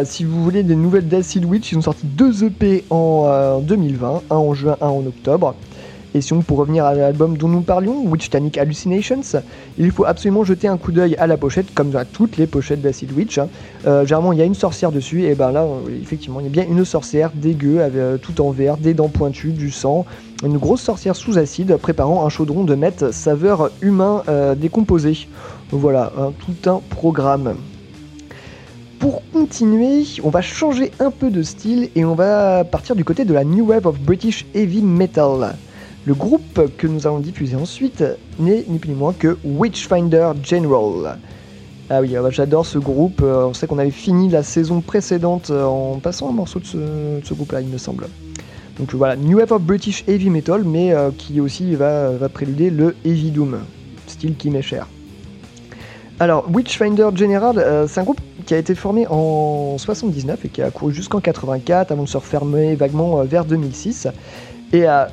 Si 0.05 0.23
vous 0.23 0.43
voulez 0.43 0.63
des 0.63 0.75
nouvelles 0.75 1.07
d'Acid 1.07 1.43
Witch, 1.43 1.71
ils 1.73 1.77
ont 1.77 1.81
sorti 1.81 2.05
deux 2.05 2.45
EP 2.45 2.85
en 2.89 3.25
euh, 3.27 3.59
2020, 3.59 4.23
un 4.29 4.35
en 4.35 4.53
juin, 4.53 4.77
un 4.79 4.87
en 4.87 5.05
octobre. 5.05 5.55
Pour 6.47 6.57
revenir 6.57 6.85
à 6.85 6.93
l'album 6.93 7.37
dont 7.37 7.47
nous 7.47 7.61
parlions, 7.61 8.03
Witch 8.05 8.29
Tanic 8.29 8.57
Hallucinations, 8.57 9.21
il 9.77 9.91
faut 9.91 10.05
absolument 10.05 10.43
jeter 10.43 10.67
un 10.67 10.77
coup 10.77 10.91
d'œil 10.91 11.15
à 11.15 11.27
la 11.27 11.37
pochette, 11.37 11.73
comme 11.73 11.95
à 11.95 12.03
toutes 12.03 12.37
les 12.37 12.45
pochettes 12.45 12.81
d'Acid 12.81 13.11
Witch. 13.11 13.37
hein. 13.37 13.47
Euh, 13.87 14.05
généralement, 14.05 14.33
il 14.33 14.39
y 14.39 14.41
a 14.41 14.45
une 14.45 14.55
sorcière 14.55 14.91
dessus, 14.91 15.23
et 15.23 15.35
ben 15.35 15.51
là, 15.51 15.65
effectivement, 16.01 16.39
il 16.39 16.43
y 16.43 16.47
a 16.47 16.51
bien 16.51 16.65
une 16.69 16.83
sorcière 16.83 17.31
dégueu, 17.33 17.81
avec, 17.81 17.95
euh, 17.95 18.17
tout 18.17 18.41
en 18.41 18.51
vert, 18.51 18.77
des 18.77 18.93
dents 18.93 19.07
pointues, 19.07 19.51
du 19.51 19.71
sang, 19.71 20.05
une 20.43 20.57
grosse 20.57 20.81
sorcière 20.81 21.15
sous 21.15 21.37
acide 21.37 21.77
préparant 21.77 22.25
un 22.25 22.29
chaudron 22.29 22.63
de 22.63 22.75
meth 22.75 23.11
saveur 23.11 23.71
humain 23.81 24.23
euh, 24.27 24.55
décomposé. 24.55 25.27
Voilà, 25.71 26.11
hein, 26.17 26.31
tout 26.39 26.69
un 26.69 26.81
programme. 26.89 27.55
Pour 28.99 29.21
continuer, 29.31 30.03
on 30.23 30.29
va 30.29 30.41
changer 30.41 30.91
un 30.99 31.11
peu 31.11 31.29
de 31.29 31.41
style 31.41 31.89
et 31.95 32.03
on 32.03 32.15
va 32.15 32.65
partir 32.65 32.97
du 32.97 33.05
côté 33.05 33.23
de 33.23 33.33
la 33.33 33.45
New 33.45 33.67
Wave 33.67 33.87
of 33.87 33.97
British 33.99 34.45
Heavy 34.53 34.81
Metal. 34.81 35.55
Le 36.05 36.13
groupe 36.13 36.61
que 36.77 36.87
nous 36.87 37.05
allons 37.07 37.19
diffuser 37.19 37.55
ensuite 37.55 38.03
n'est 38.39 38.63
ni 38.67 38.79
plus 38.79 38.91
ni 38.91 38.95
moins 38.95 39.13
que 39.13 39.37
Witchfinder 39.43 40.31
General. 40.43 41.17
Ah 41.89 42.01
oui, 42.01 42.15
euh, 42.15 42.21
bah, 42.21 42.29
j'adore 42.31 42.65
ce 42.65 42.77
groupe. 42.77 43.21
euh, 43.21 43.45
On 43.45 43.53
sait 43.53 43.67
qu'on 43.67 43.79
avait 43.79 43.91
fini 43.91 44.29
la 44.29 44.43
saison 44.43 44.79
précédente 44.81 45.49
euh, 45.49 45.65
en 45.65 45.95
passant 45.95 46.29
un 46.29 46.33
morceau 46.33 46.59
de 46.59 46.65
ce, 46.65 47.33
groupe-là, 47.33 47.61
il 47.61 47.67
me 47.67 47.77
semble. 47.77 48.07
Donc 48.77 48.93
voilà, 48.93 49.15
New 49.15 49.39
Wave 49.39 49.59
British 49.59 50.05
Heavy 50.07 50.29
Metal, 50.29 50.63
mais 50.63 50.93
euh, 50.93 51.09
qui 51.17 51.41
aussi 51.41 51.75
va, 51.75 52.11
préluder 52.33 52.69
le 52.69 52.95
Heavy 53.03 53.31
Doom, 53.31 53.59
style 54.07 54.35
qui 54.37 54.51
m'est 54.51 54.61
cher. 54.61 54.87
Alors, 56.19 56.45
Witchfinder 56.53 57.09
General, 57.15 57.87
c'est 57.87 57.99
un 57.99 58.03
groupe 58.03 58.19
qui 58.45 58.53
a 58.53 58.57
été 58.57 58.75
formé 58.75 59.05
en 59.09 59.77
79 59.77 60.45
et 60.45 60.49
qui 60.49 60.61
a 60.61 60.69
couru 60.69 60.93
jusqu'en 60.93 61.19
84 61.21 61.91
avant 61.91 62.03
de 62.03 62.09
se 62.09 62.17
refermer 62.17 62.75
vaguement 62.75 63.23
vers 63.23 63.45
2006. 63.45 64.07
Et 64.73 64.87
euh, 64.87 65.05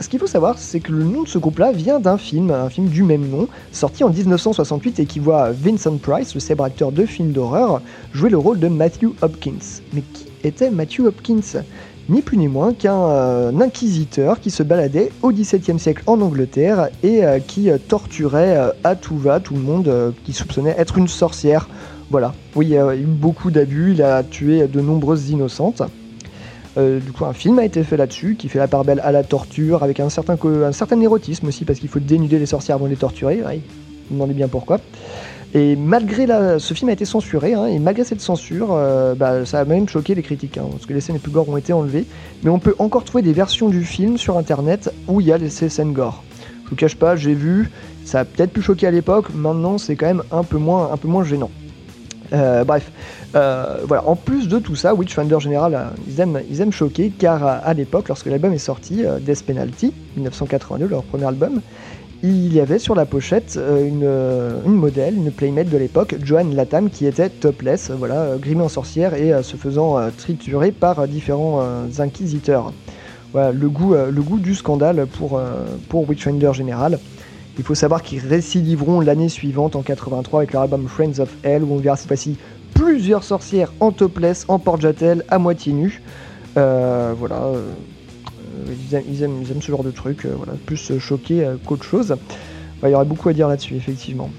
ce 0.00 0.08
qu'il 0.08 0.18
faut 0.18 0.26
savoir, 0.26 0.58
c'est 0.58 0.80
que 0.80 0.92
le 0.92 1.04
nom 1.04 1.22
de 1.24 1.28
ce 1.28 1.38
groupe-là 1.38 1.72
vient 1.72 2.00
d'un 2.00 2.16
film, 2.16 2.50
un 2.50 2.70
film 2.70 2.88
du 2.88 3.02
même 3.02 3.28
nom, 3.28 3.48
sorti 3.70 4.02
en 4.02 4.08
1968 4.10 4.98
et 4.98 5.06
qui 5.06 5.18
voit 5.18 5.50
Vincent 5.50 5.96
Price, 5.98 6.34
le 6.34 6.40
célèbre 6.40 6.64
acteur 6.64 6.90
de 6.90 7.04
films 7.04 7.32
d'horreur, 7.32 7.82
jouer 8.12 8.30
le 8.30 8.38
rôle 8.38 8.58
de 8.58 8.68
Matthew 8.68 9.08
Hopkins. 9.20 9.82
Mais 9.92 10.00
qui 10.00 10.26
était 10.42 10.70
Matthew 10.70 11.00
Hopkins? 11.00 11.62
Ni 12.08 12.22
plus 12.22 12.38
ni 12.38 12.48
moins 12.48 12.72
qu'un 12.72 12.98
euh, 12.98 13.52
inquisiteur 13.60 14.40
qui 14.40 14.50
se 14.50 14.62
baladait 14.62 15.12
au 15.22 15.30
XVIIe 15.30 15.78
siècle 15.78 16.02
en 16.06 16.20
Angleterre 16.20 16.88
et 17.04 17.24
euh, 17.24 17.38
qui 17.38 17.70
euh, 17.70 17.78
torturait 17.78 18.72
à 18.82 18.96
tout 18.96 19.16
va 19.16 19.38
tout 19.38 19.54
le 19.54 19.60
monde 19.60 20.14
qui 20.24 20.32
soupçonnait 20.32 20.74
être 20.76 20.98
une 20.98 21.08
sorcière. 21.08 21.68
Voilà. 22.10 22.34
Oui, 22.56 22.66
il 22.66 22.72
y 22.72 22.78
a 22.78 22.96
eu 22.96 23.04
beaucoup 23.04 23.52
d'abus, 23.52 23.92
il 23.92 24.02
a 24.02 24.24
tué 24.24 24.66
de 24.66 24.80
nombreuses 24.80 25.30
innocentes. 25.30 25.82
Euh, 26.78 27.00
du 27.00 27.12
coup, 27.12 27.24
un 27.24 27.32
film 27.32 27.58
a 27.58 27.64
été 27.64 27.82
fait 27.82 27.96
là-dessus 27.96 28.36
qui 28.38 28.48
fait 28.48 28.58
la 28.58 28.68
part 28.68 28.84
belle 28.84 29.00
à 29.02 29.12
la 29.12 29.24
torture 29.24 29.82
avec 29.82 30.00
un 30.00 30.08
certain, 30.08 30.36
un 30.44 30.72
certain 30.72 31.00
érotisme 31.00 31.48
aussi 31.48 31.64
parce 31.64 31.78
qu'il 31.80 31.88
faut 31.88 32.00
dénuder 32.00 32.38
les 32.38 32.46
sorcières 32.46 32.76
avant 32.76 32.86
de 32.86 32.90
les 32.90 32.96
torturer. 32.96 33.42
Ouais, 33.42 33.60
vous 34.08 34.14
demandez 34.14 34.34
bien 34.34 34.48
pourquoi. 34.48 34.78
Et 35.52 35.74
malgré 35.74 36.26
ce 36.58 36.74
film 36.74 36.90
a 36.90 36.92
été 36.92 37.04
censuré, 37.04 37.54
hein, 37.54 37.66
et 37.66 37.80
malgré 37.80 38.04
cette 38.04 38.20
censure, 38.20 38.68
euh, 38.70 39.16
bah, 39.16 39.44
ça 39.44 39.58
a 39.58 39.64
même 39.64 39.88
choqué 39.88 40.14
les 40.14 40.22
critiques, 40.22 40.58
hein, 40.58 40.66
parce 40.70 40.86
que 40.86 40.92
les 40.92 41.00
scènes 41.00 41.16
les 41.16 41.20
plus 41.20 41.32
gore 41.32 41.48
ont 41.48 41.56
été 41.56 41.72
enlevées. 41.72 42.06
Mais 42.44 42.50
on 42.50 42.60
peut 42.60 42.76
encore 42.78 43.02
trouver 43.02 43.22
des 43.22 43.32
versions 43.32 43.68
du 43.68 43.84
film 43.84 44.16
sur 44.16 44.38
internet 44.38 44.94
où 45.08 45.20
il 45.20 45.26
y 45.26 45.32
a 45.32 45.38
ces 45.48 45.68
scènes 45.68 45.92
gore. 45.92 46.22
Je 46.64 46.70
vous 46.70 46.76
cache 46.76 46.94
pas, 46.94 47.16
j'ai 47.16 47.34
vu, 47.34 47.68
ça 48.04 48.20
a 48.20 48.24
peut-être 48.24 48.52
pu 48.52 48.62
choquer 48.62 48.86
à 48.86 48.92
l'époque, 48.92 49.26
maintenant 49.34 49.76
c'est 49.76 49.96
quand 49.96 50.06
même 50.06 50.22
un 50.30 50.44
peu 50.44 50.56
moins, 50.56 50.92
un 50.92 50.96
peu 50.96 51.08
moins 51.08 51.24
gênant. 51.24 51.50
Euh, 52.32 52.64
bref, 52.64 52.90
euh. 53.34 53.78
En 54.06 54.16
plus 54.16 54.48
de 54.48 54.58
tout 54.58 54.76
ça, 54.76 54.94
Witchfinder 54.94 55.40
General, 55.40 55.74
euh, 55.74 55.84
ils 56.06 56.20
aiment, 56.20 56.40
ils 56.50 56.60
aiment 56.60 56.72
choquer 56.72 57.10
car 57.10 57.44
à, 57.44 57.74
l'époque, 57.74 58.08
lorsque 58.08 58.26
l'album 58.26 58.52
est 58.52 58.58
sorti, 58.58 59.04
Death 59.20 59.44
Penalty, 59.44 59.92
1982, 60.16 60.86
leur 60.86 61.02
premier 61.02 61.26
album, 61.26 61.60
il 62.22 62.52
y 62.52 62.60
avait 62.60 62.78
sur 62.78 62.94
la 62.94 63.06
pochette 63.06 63.58
une, 63.58 64.06
modèle, 64.66 65.14
une 65.16 65.30
playmate 65.30 65.70
de 65.70 65.78
l'époque, 65.78 66.16
Joanne 66.22 66.54
Latam, 66.54 66.90
qui 66.90 67.06
était 67.06 67.30
topless, 67.30 67.90
voilà, 67.90 68.36
grimée 68.38 68.62
en 68.62 68.68
sorcière 68.68 69.14
et 69.14 69.42
se 69.42 69.56
faisant 69.56 69.96
triturer 70.18 70.70
par 70.70 71.08
différents 71.08 71.62
inquisiteurs. 71.98 72.74
Voilà, 73.32 73.52
le 73.52 73.68
goût, 73.68 74.38
du 74.38 74.54
scandale 74.54 75.06
pour, 75.06 75.40
pour 75.88 76.06
Witchfinder 76.10 76.52
General. 76.52 76.98
Il 77.58 77.64
faut 77.64 77.74
savoir 77.74 78.02
qu'ils 78.02 78.26
récidiveront 78.26 79.00
l'année 79.00 79.28
suivante, 79.28 79.76
en 79.76 79.82
83, 79.82 80.40
avec 80.40 80.52
leur 80.52 80.62
album 80.62 80.86
Friends 80.88 81.18
of 81.18 81.30
Hell, 81.42 81.64
où 81.64 81.74
on 81.74 81.76
verra 81.76 81.96
cette 81.96 82.08
fois-ci 82.08 82.36
plusieurs 82.74 83.24
sorcières 83.24 83.72
en 83.80 83.92
topless, 83.92 84.44
en 84.48 84.58
porte-jatel, 84.58 85.24
à 85.28 85.38
moitié 85.38 85.72
nues. 85.72 86.02
Euh, 86.56 87.14
voilà. 87.16 87.36
euh, 87.36 87.70
ils, 89.08 89.22
aiment, 89.22 89.44
ce 89.60 89.70
genre 89.70 89.84
de 89.84 89.90
truc, 89.90 90.24
euh, 90.24 90.34
voilà, 90.36 90.52
plus 90.66 90.98
choqué 90.98 91.46
qu'autre 91.66 91.84
chose. 91.84 92.16
Il 92.82 92.88
y 92.88 92.94
aurait 92.94 93.04
beaucoup 93.04 93.28
à 93.28 93.32
dire 93.32 93.48
là-dessus, 93.48 93.76
effectivement. 93.76 94.30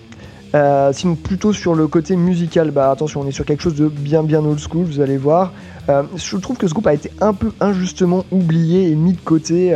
Sinon, 0.91 1.15
plutôt 1.15 1.53
sur 1.53 1.75
le 1.75 1.87
côté 1.87 2.15
musical, 2.15 2.71
bah 2.71 2.91
attention, 2.91 3.21
on 3.21 3.27
est 3.27 3.31
sur 3.31 3.45
quelque 3.45 3.61
chose 3.61 3.75
de 3.75 3.87
bien 3.87 4.23
bien 4.23 4.43
old 4.43 4.59
school, 4.59 4.83
vous 4.83 4.99
allez 4.99 5.17
voir. 5.17 5.53
Je 5.87 6.37
trouve 6.37 6.57
que 6.57 6.67
ce 6.67 6.73
groupe 6.73 6.87
a 6.87 6.93
été 6.93 7.09
un 7.21 7.33
peu 7.33 7.51
injustement 7.61 8.25
oublié 8.31 8.89
et 8.89 8.95
mis 8.95 9.13
de 9.13 9.21
côté, 9.21 9.73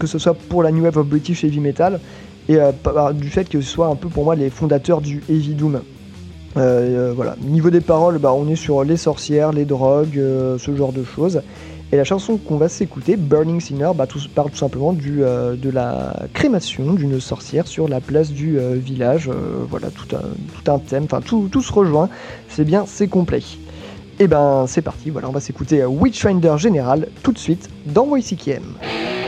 que 0.00 0.08
ce 0.08 0.18
soit 0.18 0.34
pour 0.34 0.64
la 0.64 0.72
New 0.72 0.82
Wave 0.82 0.96
of 0.98 1.06
British 1.06 1.44
Heavy 1.44 1.60
Metal, 1.60 2.00
et 2.48 2.56
euh, 2.58 2.72
du 3.12 3.28
fait 3.28 3.48
que 3.48 3.60
ce 3.60 3.68
soit 3.68 3.88
un 3.88 3.96
peu 3.96 4.08
pour 4.08 4.24
moi 4.24 4.34
les 4.34 4.50
fondateurs 4.50 5.00
du 5.00 5.22
Heavy 5.28 5.54
Doom. 5.54 5.80
Euh, 6.56 7.10
euh, 7.10 7.12
voilà. 7.14 7.36
Niveau 7.42 7.70
des 7.70 7.80
paroles, 7.80 8.18
bah, 8.18 8.32
on 8.32 8.48
est 8.48 8.56
sur 8.56 8.82
les 8.82 8.96
sorcières, 8.96 9.52
les 9.52 9.64
drogues, 9.64 10.18
euh, 10.18 10.58
ce 10.58 10.74
genre 10.74 10.92
de 10.92 11.04
choses. 11.04 11.42
Et 11.92 11.96
la 11.96 12.04
chanson 12.04 12.36
qu'on 12.36 12.56
va 12.56 12.68
s'écouter, 12.68 13.16
Burning 13.16 13.60
Sinner, 13.60 13.90
bah, 13.94 14.06
tout, 14.06 14.18
parle 14.34 14.50
tout 14.50 14.56
simplement 14.56 14.92
du, 14.92 15.18
de 15.20 15.70
la 15.70 16.16
crémation 16.32 16.94
d'une 16.94 17.20
sorcière 17.20 17.68
sur 17.68 17.86
la 17.86 18.00
place 18.00 18.32
du 18.32 18.58
village. 18.74 19.30
Voilà, 19.70 19.90
tout 19.90 20.16
un, 20.16 20.20
tout 20.20 20.70
un 20.70 20.80
thème, 20.80 21.04
enfin 21.04 21.20
tout, 21.20 21.48
tout 21.48 21.62
se 21.62 21.72
rejoint. 21.72 22.08
C'est 22.48 22.64
bien, 22.64 22.86
c'est 22.88 23.06
complet. 23.06 23.42
Et 24.18 24.26
ben 24.26 24.64
c'est 24.66 24.82
parti, 24.82 25.10
voilà, 25.10 25.28
on 25.28 25.32
va 25.32 25.40
s'écouter 25.40 25.84
Witchfinder 25.84 26.54
Général 26.56 27.06
tout 27.22 27.32
de 27.32 27.38
suite 27.38 27.68
dans 27.84 28.16
YCKM. 28.16 28.64
Singing 28.82 29.25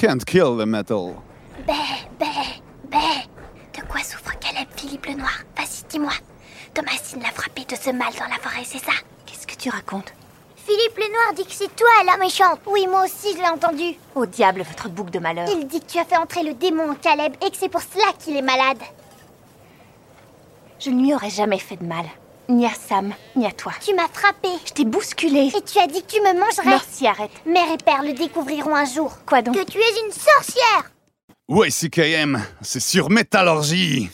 can't 0.00 0.24
kill 0.24 0.56
the 0.56 0.64
metal. 0.66 1.14
Bé, 1.66 1.74
bé, 2.18 2.26
bé. 2.88 3.28
De 3.76 3.82
quoi 3.86 4.00
souffre 4.02 4.32
Caleb, 4.40 4.66
Philippe 4.74 5.06
le 5.06 5.14
Noir? 5.14 5.42
Vas-y, 5.56 5.84
dis-moi. 5.90 6.12
Thomasine 6.72 7.22
l'a 7.22 7.30
frappé 7.30 7.66
de 7.66 7.76
ce 7.76 7.90
mal 7.90 8.12
dans 8.18 8.24
la 8.24 8.40
forêt, 8.40 8.64
c'est 8.64 8.78
ça? 8.78 8.92
Qu'est-ce 9.26 9.46
que 9.46 9.56
tu 9.56 9.68
racontes? 9.68 10.14
Philippe 10.56 10.96
le 10.96 11.12
Noir 11.12 11.34
dit 11.36 11.44
que 11.44 11.52
c'est 11.52 11.76
toi 11.76 11.90
la 12.06 12.16
méchante. 12.16 12.60
Oui, 12.66 12.86
moi 12.86 13.04
aussi, 13.04 13.32
je 13.32 13.42
l'ai 13.42 13.48
entendu. 13.48 13.94
Au 14.14 14.24
diable, 14.24 14.62
votre 14.62 14.88
bouc 14.88 15.10
de 15.10 15.18
malheur. 15.18 15.46
Il 15.50 15.66
dit 15.66 15.80
que 15.80 15.92
tu 15.92 15.98
as 15.98 16.04
fait 16.06 16.16
entrer 16.16 16.44
le 16.44 16.54
démon 16.54 16.92
en 16.92 16.94
Caleb 16.94 17.34
et 17.44 17.50
que 17.50 17.56
c'est 17.58 17.68
pour 17.68 17.82
cela 17.82 18.12
qu'il 18.18 18.36
est 18.36 18.42
malade. 18.42 18.80
Je 20.78 20.88
ne 20.88 21.02
lui 21.02 21.12
aurais 21.12 21.28
jamais 21.28 21.58
fait 21.58 21.76
de 21.76 21.84
mal. 21.84 22.06
Ni 22.50 22.66
à 22.66 22.70
Sam, 22.70 23.14
ni 23.36 23.46
à 23.46 23.52
toi. 23.52 23.72
Tu 23.80 23.94
m'as 23.94 24.08
frappé. 24.12 24.48
Je 24.66 24.72
t'ai 24.72 24.84
bousculé. 24.84 25.52
Et 25.56 25.62
tu 25.62 25.78
as 25.78 25.86
dit 25.86 26.02
que 26.02 26.12
tu 26.14 26.20
me 26.20 26.32
mangerais. 26.34 26.66
Merci, 26.66 27.06
arrête. 27.06 27.30
Mère 27.46 27.72
et 27.72 27.76
père 27.76 28.02
le 28.02 28.12
découvriront 28.12 28.74
un 28.74 28.84
jour. 28.84 29.16
Quoi 29.24 29.40
donc 29.40 29.54
Que 29.54 29.64
tu 29.64 29.78
es 29.78 30.04
une 30.04 30.12
sorcière. 30.12 30.90
YCKM, 31.48 32.42
c'est 32.60 32.80
sur 32.80 33.08
Métallurgie. 33.08 34.10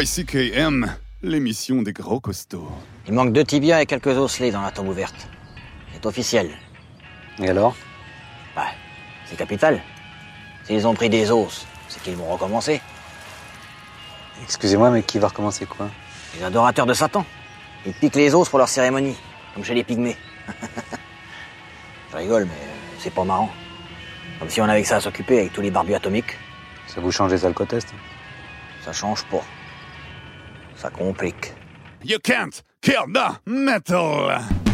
YCKM, 0.00 0.90
l'émission 1.22 1.82
des 1.82 1.92
gros 1.92 2.18
costauds. 2.18 2.72
Il 3.06 3.12
manque 3.12 3.34
deux 3.34 3.44
tibias 3.44 3.82
et 3.82 3.86
quelques 3.86 4.16
osselets 4.16 4.50
dans 4.50 4.62
la 4.62 4.70
tombe 4.70 4.88
ouverte. 4.88 5.28
C'est 5.92 6.06
officiel. 6.06 6.50
Et 7.38 7.50
alors? 7.50 7.76
Bah, 8.56 8.68
c'est 9.26 9.36
capital. 9.36 9.82
S'ils 10.64 10.86
ont 10.86 10.94
pris 10.94 11.10
des 11.10 11.30
os, 11.30 11.66
c'est 11.88 12.02
qu'ils 12.02 12.16
vont 12.16 12.32
recommencer. 12.32 12.80
Excusez-moi, 14.44 14.90
mais 14.90 15.02
qui 15.02 15.18
va 15.18 15.28
recommencer 15.28 15.66
quoi? 15.66 15.90
Les 16.38 16.42
adorateurs 16.42 16.86
de 16.86 16.94
Satan. 16.94 17.26
Ils 17.84 17.92
piquent 17.92 18.16
les 18.16 18.34
os 18.34 18.48
pour 18.48 18.58
leur 18.58 18.70
cérémonie, 18.70 19.16
comme 19.52 19.62
chez 19.62 19.74
les 19.74 19.84
pygmées. 19.84 20.16
Je 22.12 22.16
rigole, 22.16 22.46
mais 22.46 22.60
c'est 22.98 23.12
pas 23.12 23.24
marrant. 23.24 23.50
Comme 24.38 24.48
si 24.48 24.62
on 24.62 24.64
avait 24.64 24.80
que 24.80 24.88
ça 24.88 24.96
à 24.96 25.00
s'occuper 25.00 25.40
avec 25.40 25.52
tous 25.52 25.60
les 25.60 25.70
barbus 25.70 25.94
atomiques. 25.94 26.38
Ça 26.86 27.02
vous 27.02 27.12
change 27.12 27.30
les 27.30 27.44
alcotests 27.44 27.92
Ça 28.82 28.94
change 28.94 29.24
pas. 29.24 29.44
Ça 30.82 30.90
complique. 30.90 31.52
You 32.02 32.18
can't 32.18 32.60
kill 32.80 33.06
the 33.06 33.38
metal! 33.46 34.71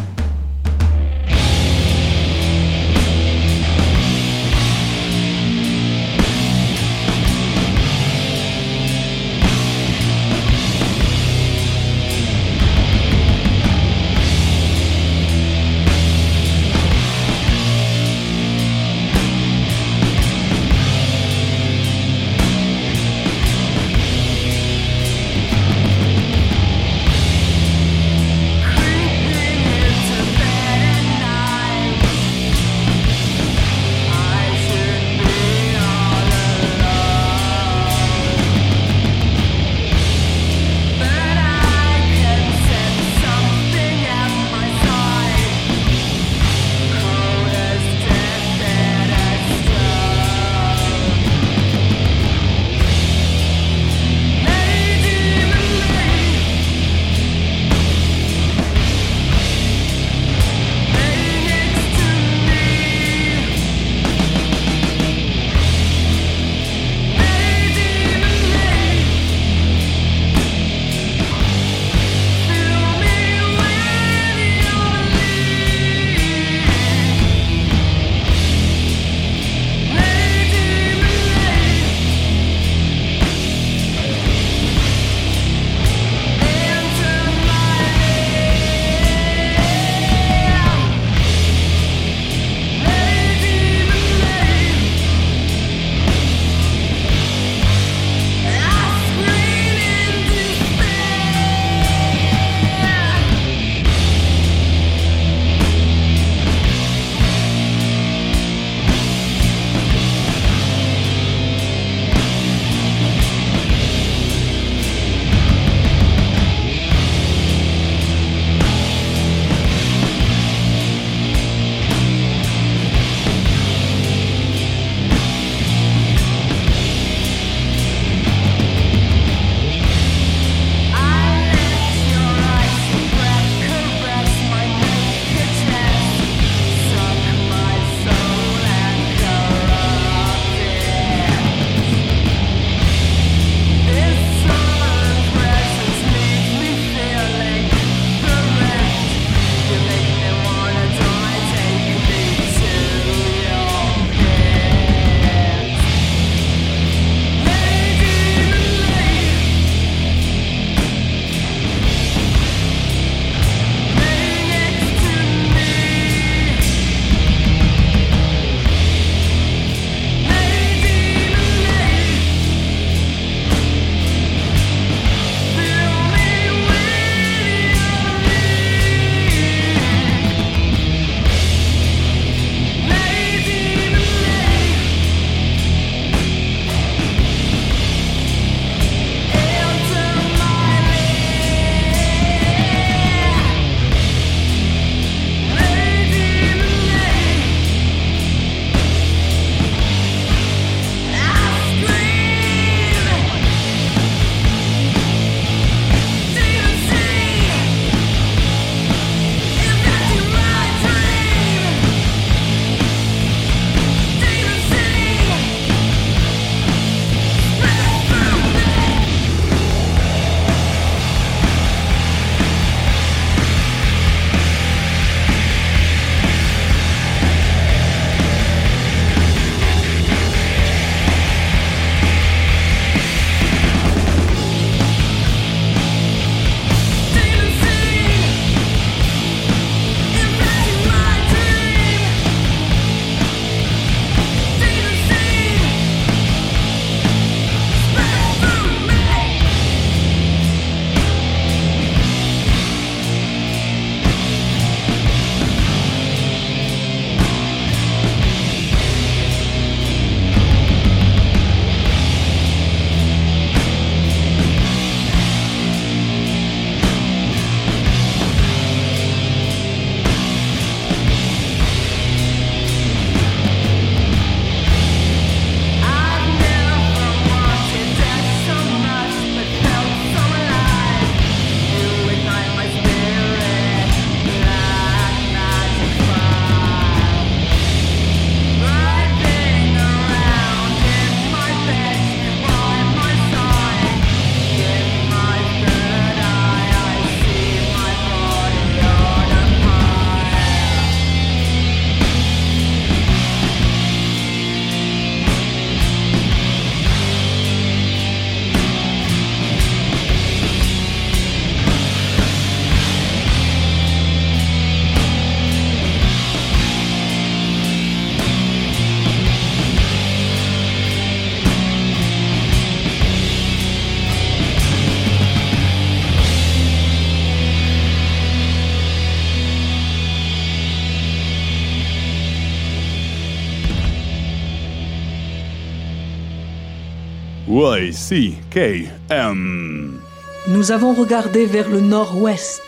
Nous 340.49 340.72
avons 340.72 340.95
regardé 340.95 341.47
vers 341.47 341.68
le 341.68 341.81
nord-ouest 341.81 342.62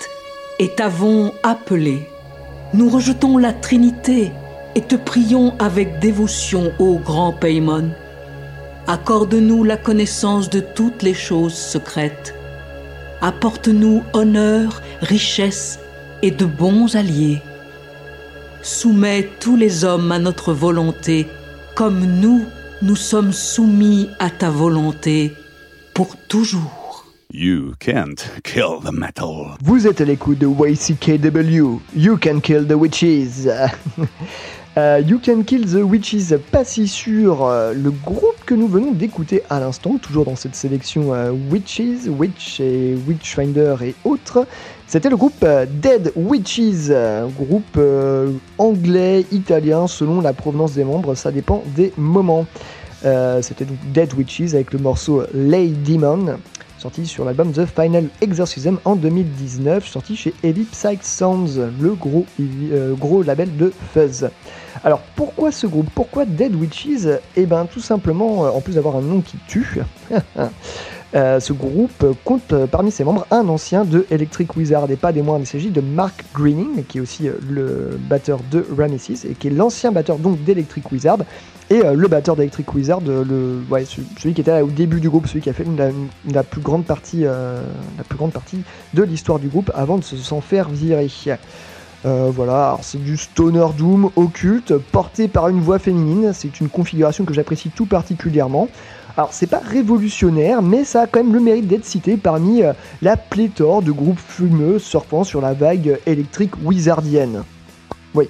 et 0.59 0.69
t'avons 0.69 1.33
appelé. 1.43 2.07
Nous 2.75 2.89
rejetons 2.89 3.39
la 3.39 3.53
Trinité 3.53 4.31
et 4.75 4.83
te 4.83 4.95
prions 4.95 5.55
avec 5.59 5.99
dévotion, 5.99 6.73
ô 6.79 6.99
grand 6.99 7.33
Paymon. 7.33 7.91
Accorde-nous 8.87 9.65
la 9.65 9.77
connaissance 9.77 10.51
de 10.51 10.61
toutes 10.61 11.03
les 11.03 11.15
choses 11.15 11.55
secrètes. 11.55 12.35
Apporte-nous 13.21 14.03
honneur, 14.13 14.83
richesse 15.01 15.79
et 16.23 16.31
de 16.31 16.45
bons 16.45 16.97
alliés. 16.97 17.43
Soumets 18.63 19.29
tous 19.41 19.57
les 19.57 19.85
hommes 19.85 20.13
à 20.13 20.19
notre 20.19 20.53
volonté, 20.53 21.27
comme 21.75 22.05
nous, 22.05 22.45
nous 22.83 22.97
sommes 22.97 23.33
soumis 23.33 24.09
à 24.18 24.31
ta 24.31 24.51
volonté 24.51 25.33
pour 25.95 26.16
toujours. 26.28 27.05
You 27.33 27.74
can't 27.78 28.16
kill 28.43 28.81
the 28.83 28.93
metal. 28.93 29.57
Vous 29.62 29.87
êtes 29.87 30.01
à 30.01 30.05
l'écoute 30.05 30.39
de 30.39 30.47
YCKW, 30.47 31.81
You 31.95 32.18
Can 32.20 32.41
Kill 32.41 32.66
the 32.66 32.74
Witches. 32.74 33.49
Euh, 34.78 35.03
you 35.05 35.18
Can 35.18 35.43
Kill 35.43 35.66
the 35.66 35.83
Witches, 35.83 36.33
pas 36.53 36.64
si 36.64 36.87
sûr, 36.87 37.45
euh, 37.45 37.74
le 37.74 37.91
groupe 37.91 38.45
que 38.47 38.55
nous 38.55 38.68
venons 38.68 38.93
d'écouter 38.93 39.43
à 39.51 39.59
l'instant, 39.59 39.99
toujours 39.99 40.24
dans 40.24 40.37
cette 40.37 40.55
sélection 40.55 41.12
euh, 41.12 41.33
Witches, 41.51 42.07
Witch 42.07 42.61
et 42.61 42.97
Witchfinder 43.07 43.74
et 43.83 43.97
autres, 44.05 44.47
c'était 44.91 45.09
le 45.09 45.16
groupe 45.16 45.45
euh, 45.45 45.66
Dead 45.70 46.11
Witches, 46.16 46.91
groupe 47.38 47.76
euh, 47.76 48.32
anglais, 48.59 49.24
italien, 49.30 49.86
selon 49.86 50.20
la 50.20 50.32
provenance 50.32 50.72
des 50.72 50.82
membres, 50.82 51.14
ça 51.14 51.30
dépend 51.30 51.62
des 51.76 51.93
moments. 51.97 52.45
Euh, 53.05 53.41
c'était 53.41 53.66
donc 53.66 53.78
Dead 53.93 54.12
Witches 54.14 54.53
avec 54.53 54.72
le 54.72 54.80
morceau 54.80 55.22
Lay 55.32 55.68
Demon, 55.68 56.38
sorti 56.76 57.07
sur 57.07 57.24
l'album 57.24 57.53
The 57.53 57.66
Final 57.66 58.09
Exorcism 58.20 58.78
en 58.84 58.97
2019, 58.97 59.86
sorti 59.86 60.16
chez 60.16 60.34
Heavy 60.43 60.66
Sounds, 61.03 61.61
le 61.80 61.95
gros, 61.95 62.26
gros 62.99 63.22
label 63.22 63.57
de 63.57 63.72
Fuzz. 63.95 64.28
Alors 64.82 65.03
pourquoi 65.14 65.53
ce 65.53 65.68
groupe? 65.68 65.88
Pourquoi 65.95 66.24
Dead 66.24 66.53
Witches? 66.57 67.07
Eh 67.36 67.47
ben 67.47 67.66
tout 67.72 67.78
simplement, 67.78 68.41
en 68.41 68.61
plus 68.61 68.74
d'avoir 68.74 68.97
un 68.97 69.03
nom 69.03 69.20
qui 69.20 69.36
tue, 69.47 69.78
euh, 71.17 71.41
ce 71.41 71.53
groupe 71.53 72.07
compte 72.25 72.53
euh, 72.53 72.67
parmi 72.69 72.93
ses 72.93 73.03
membres 73.03 73.27
un 73.33 73.49
ancien 73.49 73.85
de 73.85 74.07
Electric 74.11 74.57
Wizard 74.57 74.89
et 74.91 74.97
pas 74.97 75.11
des 75.13 75.23
moindres, 75.23 75.43
il 75.43 75.47
s'agit 75.47 75.71
de 75.71 75.81
Mark 75.81 76.25
Greening 76.33 76.85
qui 76.85 76.99
est 76.99 77.01
aussi 77.01 77.29
euh, 77.29 77.33
le 77.49 77.99
batteur 78.09 78.39
de 78.51 78.65
Ramesis 78.79 79.27
et 79.29 79.35
qui 79.35 79.49
est 79.49 79.51
l'ancien 79.51 79.91
batteur 79.91 80.19
donc 80.19 80.43
d'Electric 80.45 80.91
Wizard 80.93 81.19
et 81.69 81.83
le 81.85 82.09
batteur 82.09 82.35
d'Electric 82.35 82.75
Wizard, 82.75 83.01
celui, 83.01 84.35
qui 84.35 84.41
était 84.41 84.51
là 84.51 84.65
au 84.65 84.71
début 84.71 84.99
du 84.99 85.09
groupe, 85.09 85.29
celui 85.29 85.41
qui 85.41 85.51
a 85.51 85.53
fait 85.53 85.65
la, 86.29 86.43
plus 86.43 86.61
grande 86.61 86.85
partie, 86.85 87.23
de 87.23 89.03
l'histoire 89.05 89.39
du 89.39 89.47
groupe 89.47 89.71
avant 89.73 89.97
de 89.97 90.03
se- 90.03 90.17
s'en 90.17 90.41
faire 90.41 90.69
virer. 90.69 91.07
Voilà, 92.03 92.77
c'est 92.83 93.01
du 93.01 93.17
stoner 93.17 93.67
doom 93.79 94.11
occulte 94.17 94.77
porté 94.79 95.29
par 95.29 95.47
une 95.47 95.61
voix 95.61 95.79
féminine. 95.79 96.33
C'est 96.35 96.59
une 96.61 96.69
configuration 96.69 97.25
que 97.25 97.33
j'apprécie 97.33 97.71
tout 97.71 97.87
particulièrement. 97.87 98.67
Alors 99.17 99.33
c'est 99.33 99.47
pas 99.47 99.59
révolutionnaire, 99.59 100.63
mais 100.63 100.85
ça 100.85 101.03
a 101.03 101.07
quand 101.07 101.23
même 101.23 101.33
le 101.33 101.41
mérite 101.41 101.67
d'être 101.67 101.85
cité 101.85 102.17
parmi 102.17 102.63
euh, 102.63 102.73
la 103.03 103.17
pléthore 103.17 103.83
de 103.83 103.93
groupes 103.93 104.19
fumeux 104.19 104.79
surfant 104.79 105.25
sur 105.25 105.41
la 105.41 105.53
vague 105.53 105.99
électrique 106.07 106.53
wizardienne. 106.63 107.45
Oui. 108.15 108.29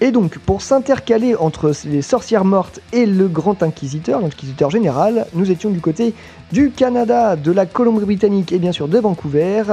Et 0.00 0.10
donc, 0.10 0.38
pour 0.38 0.60
s'intercaler 0.60 1.34
entre 1.36 1.72
les 1.86 2.02
sorcières 2.02 2.44
mortes 2.44 2.80
et 2.92 3.06
le 3.06 3.28
grand 3.28 3.62
inquisiteur, 3.62 4.20
l'inquisiteur 4.20 4.68
général, 4.68 5.26
nous 5.34 5.50
étions 5.50 5.70
du 5.70 5.80
côté 5.80 6.14
du 6.54 6.70
Canada, 6.70 7.34
de 7.34 7.50
la 7.50 7.66
Colombie-Britannique 7.66 8.52
et 8.52 8.60
bien 8.60 8.70
sûr 8.70 8.86
de 8.86 8.96
Vancouver, 8.96 9.64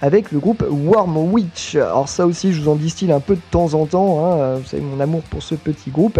avec 0.00 0.32
le 0.32 0.38
groupe 0.38 0.64
Worm 0.66 1.18
Witch. 1.18 1.74
Alors 1.74 2.08
ça 2.08 2.26
aussi, 2.26 2.54
je 2.54 2.62
vous 2.62 2.70
en 2.70 2.76
distille 2.76 3.12
un 3.12 3.20
peu 3.20 3.34
de 3.34 3.42
temps 3.50 3.74
en 3.74 3.84
temps, 3.84 4.24
hein, 4.24 4.54
vous 4.54 4.64
savez 4.64 4.82
mon 4.82 5.00
amour 5.00 5.20
pour 5.24 5.42
ce 5.42 5.54
petit 5.54 5.90
groupe. 5.90 6.18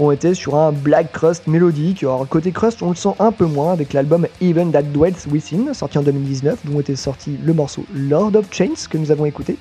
On 0.00 0.10
était 0.10 0.34
sur 0.34 0.56
un 0.56 0.72
black 0.72 1.12
crust 1.12 1.46
mélodique, 1.46 2.02
alors 2.02 2.26
côté 2.26 2.50
crust, 2.50 2.82
on 2.82 2.88
le 2.88 2.96
sent 2.96 3.14
un 3.20 3.30
peu 3.30 3.44
moins 3.44 3.72
avec 3.72 3.92
l'album 3.92 4.26
Even 4.40 4.72
That 4.72 4.82
Dwells 4.82 5.28
Within, 5.30 5.72
sorti 5.72 5.98
en 5.98 6.02
2019, 6.02 6.58
dont 6.64 6.80
était 6.80 6.96
sorti 6.96 7.38
le 7.40 7.54
morceau 7.54 7.84
Lord 7.94 8.34
of 8.34 8.46
Chains 8.50 8.88
que 8.90 8.98
nous 8.98 9.12
avons 9.12 9.24
écouté. 9.24 9.56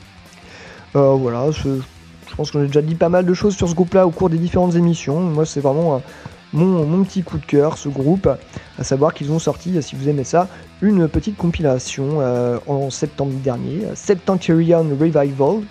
Euh, 0.95 1.13
voilà, 1.13 1.51
je, 1.51 1.69
pense 2.35 2.49
qu'on 2.49 2.61
a 2.61 2.65
déjà 2.65 2.81
dit 2.81 2.95
pas 2.95 3.09
mal 3.09 3.27
de 3.27 3.33
choses 3.35 3.55
sur 3.55 3.69
ce 3.69 3.75
groupe-là 3.75 4.07
au 4.07 4.09
cours 4.09 4.31
des 4.31 4.39
différentes 4.39 4.73
émissions. 4.73 5.19
Moi, 5.19 5.45
c'est 5.45 5.59
vraiment 5.59 5.97
euh, 5.97 5.99
mon, 6.53 7.03
petit 7.03 7.23
coup 7.23 7.37
de 7.37 7.45
cœur, 7.45 7.77
ce 7.77 7.89
groupe. 7.89 8.27
À 8.77 8.83
savoir 8.83 9.13
qu'ils 9.13 9.31
ont 9.31 9.39
sorti, 9.39 9.81
si 9.81 9.95
vous 9.95 10.09
aimez 10.09 10.23
ça, 10.23 10.47
une 10.81 11.07
petite 11.07 11.37
compilation 11.37 12.21
euh, 12.21 12.57
en 12.67 12.89
septembre 12.89 13.33
dernier, 13.43 13.85
euh, 13.85 13.95
Septentrion 13.95 14.85
Revival, 14.99 15.61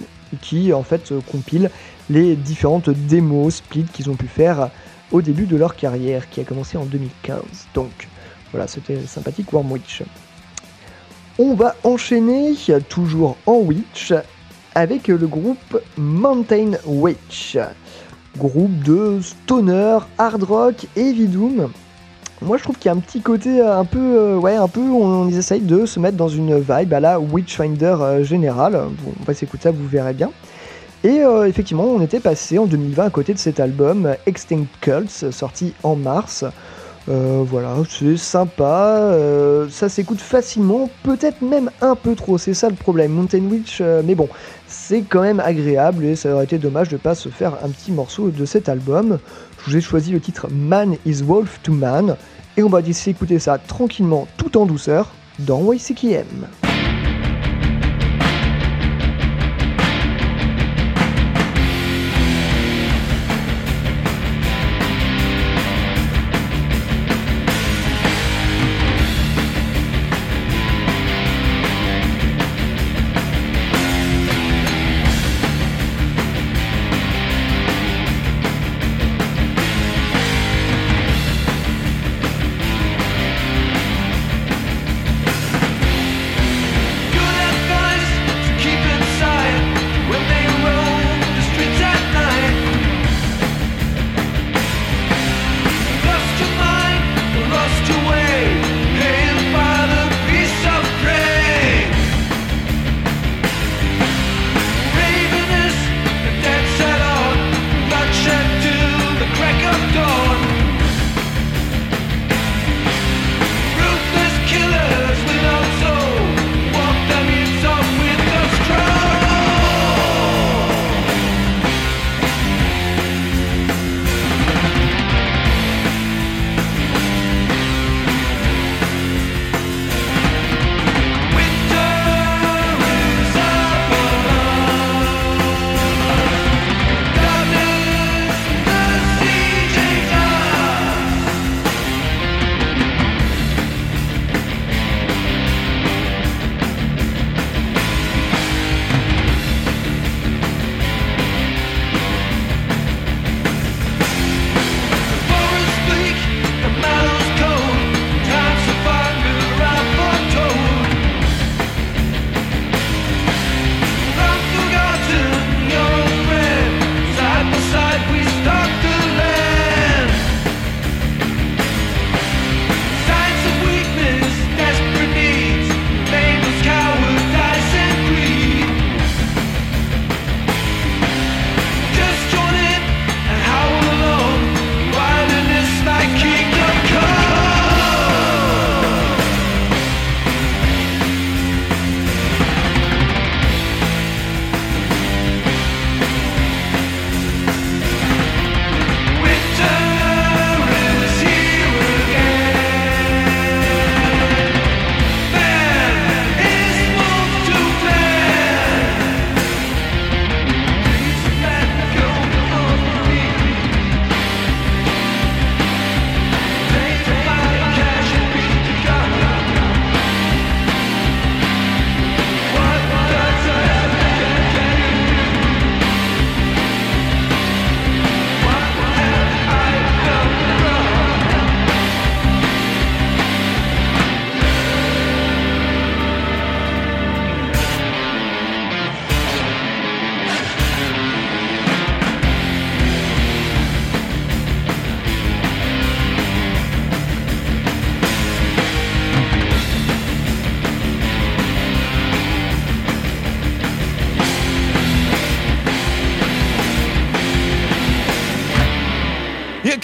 qui 0.43 0.72
en 0.72 0.83
fait 0.83 1.11
euh, 1.12 1.20
compile 1.31 1.70
les 2.11 2.37
différentes 2.37 2.91
démos, 2.91 3.57
splits 3.57 3.85
qu'ils 3.85 4.11
ont 4.11 4.14
pu 4.14 4.26
faire 4.26 4.70
au 5.11 5.22
début 5.22 5.47
de 5.47 5.57
leur 5.57 5.74
carrière, 5.74 6.29
qui 6.29 6.41
a 6.41 6.45
commencé 6.45 6.76
en 6.76 6.85
2015. 6.85 7.41
Donc 7.74 8.09
voilà, 8.53 8.68
c'était 8.68 9.01
sympathique 9.07 9.53
Worm 9.53 9.72
Witch. 9.72 10.03
On 11.39 11.55
va 11.55 11.76
enchaîner, 11.85 12.55
toujours 12.89 13.37
en 13.47 13.59
Witch, 13.59 14.12
avec 14.74 15.09
le 15.09 15.26
groupe 15.26 15.81
Mountain 15.97 16.72
Witch. 16.85 17.57
Groupe 18.37 18.83
de 18.85 19.20
stoner, 19.20 19.99
hard 20.18 20.43
rock 20.43 20.87
et 20.97 21.12
doom. 21.12 21.70
Moi 22.41 22.57
je 22.57 22.62
trouve 22.62 22.76
qu'il 22.76 22.87
y 22.87 22.89
a 22.91 22.93
un 22.93 23.01
petit 23.01 23.20
côté 23.20 23.61
euh, 23.61 23.81
un 23.81 23.85
peu, 23.85 23.99
euh, 23.99 24.37
ouais, 24.37 24.55
un 24.55 24.68
peu, 24.68 24.81
on, 24.81 25.29
essaye 25.29 25.61
de 25.61 25.87
se 25.87 25.99
mettre 25.99 26.16
dans 26.16 26.29
une 26.29 26.61
vibe 26.61 26.93
à 26.93 27.01
la 27.01 27.18
Witchfinder 27.18 27.97
euh, 28.01 28.22
générale. 28.22 28.72
Bon, 28.72 29.12
on 29.20 29.24
va 29.24 29.35
s'écouter 29.35 29.64
ça, 29.64 29.70
vous 29.72 29.89
verrez 29.89 30.14
bien. 30.14 30.31
Et 31.05 31.20
effectivement, 31.47 31.85
on 31.85 32.01
était 32.01 32.18
passé 32.18 32.59
en 32.59 32.66
2020 32.66 33.05
à 33.05 33.11
côté 33.11 33.33
de 33.33 33.39
cet 33.39 33.61
album 33.61 34.16
Extinct 34.26 34.66
Cults, 34.81 35.31
sorti 35.31 35.72
en 35.85 35.95
mars. 35.95 36.45
Euh, 37.09 37.43
voilà, 37.47 37.75
c'est 37.89 38.19
sympa, 38.19 38.91
euh, 39.13 39.67
ça 39.71 39.89
s'écoute 39.89 40.21
facilement, 40.21 40.91
peut-être 41.03 41.41
même 41.41 41.71
un 41.81 41.95
peu 41.95 42.15
trop, 42.15 42.37
c'est 42.37 42.53
ça 42.53 42.69
le 42.69 42.75
problème. 42.75 43.13
Mountain 43.13 43.45
Witch, 43.45 43.79
euh, 43.81 44.03
mais 44.05 44.15
bon, 44.15 44.29
c'est 44.67 45.01
quand 45.01 45.23
même 45.23 45.41
agréable 45.41 46.05
et 46.05 46.17
ça 46.17 46.35
aurait 46.35 46.45
été 46.45 46.59
dommage 46.59 46.91
de 46.91 46.99
pas 46.99 47.15
se 47.15 47.31
faire 47.31 47.55
un 47.65 47.71
petit 47.71 47.93
morceau 47.93 48.29
de 48.29 48.45
cet 48.45 48.69
album. 48.69 49.19
Je 49.59 49.71
vous 49.71 49.77
ai 49.79 49.81
choisi 49.81 50.11
le 50.11 50.21
titre 50.21 50.49
Man 50.51 50.97
is 51.07 51.23
Wolf 51.23 51.61
to 51.63 51.73
Man 51.73 52.17
et 52.59 52.63
on 52.63 52.69
va 52.69 52.81
essayer 52.81 53.15
d'écouter 53.15 53.39
ça 53.39 53.57
tranquillement, 53.57 54.29
tout 54.37 54.59
en 54.59 54.67
douceur, 54.67 55.13
dans 55.39 55.73
YCKM. 55.73 56.58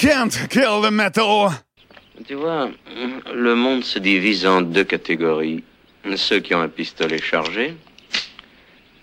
Can't 0.04 0.48
kill 0.48 0.82
the 0.82 0.90
metal. 0.90 1.50
Tu 2.26 2.34
vois, 2.34 2.70
le 3.34 3.54
monde 3.54 3.84
se 3.84 3.98
divise 3.98 4.46
en 4.46 4.62
deux 4.62 4.84
catégories. 4.84 5.64
Ceux 6.16 6.40
qui 6.40 6.54
ont 6.54 6.60
un 6.60 6.68
pistolet 6.68 7.20
chargé 7.20 7.76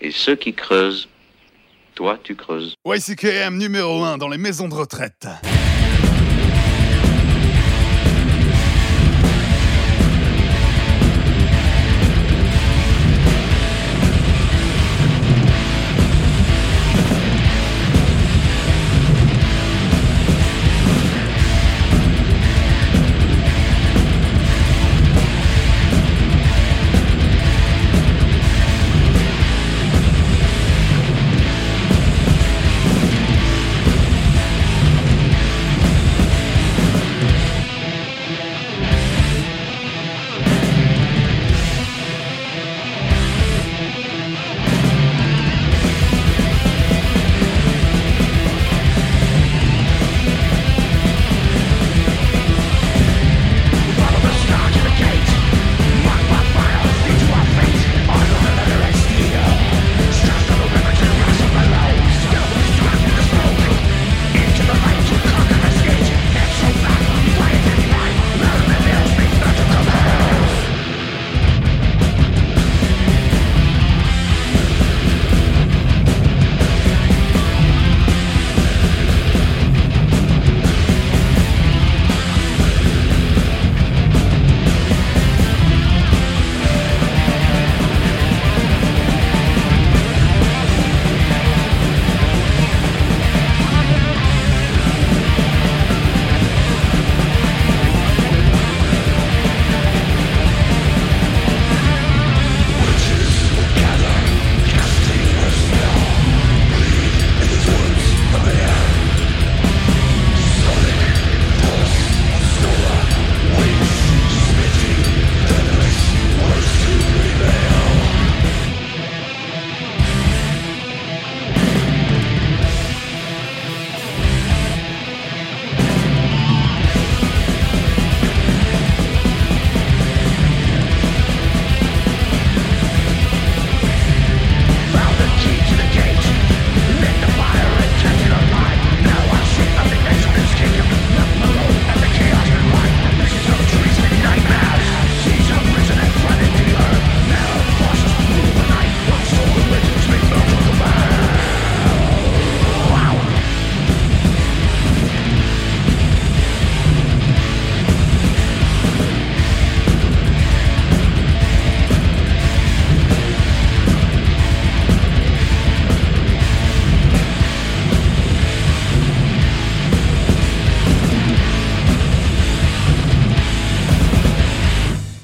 et 0.00 0.12
ceux 0.12 0.36
qui 0.36 0.54
creusent. 0.54 1.08
Toi, 1.94 2.18
tu 2.22 2.36
creuses. 2.36 2.74
YCKM 2.86 3.58
numéro 3.58 4.02
1 4.04 4.16
dans 4.16 4.28
les 4.28 4.38
maisons 4.38 4.68
de 4.68 4.74
retraite. 4.74 5.26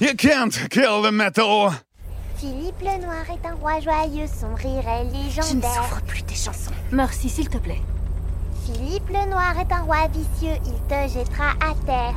You 0.08 0.14
can't 0.14 0.70
kill 0.70 1.02
the 1.02 1.12
metal. 1.12 1.70
Philippe 2.38 2.80
le 2.80 3.04
Noir 3.04 3.26
est 3.30 3.46
un 3.46 3.54
roi 3.56 3.78
joyeux, 3.80 4.26
son 4.26 4.54
rire 4.54 4.88
est 4.88 5.04
légendaire. 5.04 5.44
Je 5.44 5.56
ne 5.56 5.60
souffre 5.60 6.02
plus 6.06 6.22
tes 6.22 6.34
chansons. 6.34 6.70
Merci, 6.90 7.28
s'il 7.28 7.50
te 7.50 7.58
plaît. 7.58 7.82
Philippe 8.64 9.06
le 9.10 9.28
Noir 9.28 9.54
est 9.60 9.70
un 9.70 9.82
roi 9.82 10.08
vicieux, 10.08 10.56
il 10.64 10.80
te 10.88 11.12
jettera 11.12 11.50
à 11.60 11.74
terre. 11.84 12.14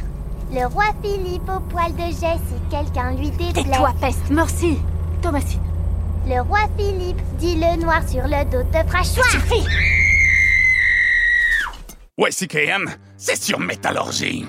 Le 0.54 0.68
roi 0.68 0.86
Philippe 1.04 1.50
au 1.50 1.60
poil 1.60 1.92
de 1.92 2.06
jet 2.06 2.40
si 2.48 2.70
quelqu'un 2.70 3.12
lui 3.12 3.30
déplaît. 3.32 3.64
Tais-toi, 3.64 3.94
peste. 4.00 4.30
Merci. 4.30 4.78
Thomasine. 5.22 5.60
Le 6.28 6.40
roi 6.44 6.60
Philippe, 6.78 7.22
dit 7.40 7.56
le 7.56 7.76
noir 7.76 8.08
sur 8.08 8.24
le 8.24 8.46
dos, 8.46 8.64
te 8.72 8.88
fera 8.88 9.04
choix. 9.04 9.30
Suffit. 9.32 9.68
YCKM, 12.18 12.90
c'est 13.18 13.44
sur 13.44 13.60
Métallurgie. 13.60 14.46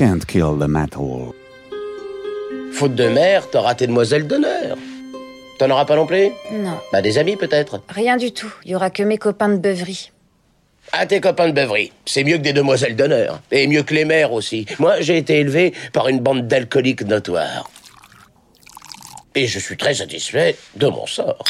Can't 0.00 0.24
kill 0.26 0.56
the 0.58 0.66
metal. 0.66 1.34
Faute 2.72 2.94
de 2.94 3.08
mère, 3.08 3.50
t'auras 3.50 3.74
tes 3.74 3.86
demoiselles 3.86 4.26
d'honneur. 4.26 4.78
T'en 5.58 5.68
auras 5.68 5.84
pas 5.84 5.94
non 5.94 6.06
plus? 6.06 6.30
Non, 6.52 6.78
Bah 6.90 7.02
des 7.02 7.18
amis 7.18 7.36
peut-être. 7.36 7.82
rien 7.90 8.16
du 8.16 8.32
tout. 8.32 8.50
Il 8.64 8.70
y 8.70 8.74
aura 8.74 8.88
que 8.88 9.02
mes 9.02 9.18
copains 9.18 9.50
de 9.50 9.58
beuverie. 9.58 10.10
Ah, 10.92 11.04
tes 11.04 11.20
copains 11.20 11.48
de 11.48 11.52
beuverie. 11.52 11.92
C'est 12.06 12.24
mieux 12.24 12.38
que 12.38 12.42
des 12.42 12.54
demoiselles 12.54 12.96
d'honneur. 12.96 13.42
Et 13.50 13.66
mieux 13.66 13.82
que 13.82 13.92
les 13.92 14.06
mères 14.06 14.32
aussi. 14.32 14.64
Moi, 14.78 15.02
j'ai 15.02 15.18
été 15.18 15.38
élevé 15.38 15.74
par 15.92 16.08
une 16.08 16.20
bande 16.20 16.48
d'alcooliques 16.48 17.02
notoires. 17.04 17.70
Et 19.34 19.46
je 19.46 19.58
suis 19.58 19.76
très 19.76 19.92
satisfait 19.92 20.56
de 20.76 20.86
mon 20.86 21.06
sort. 21.06 21.44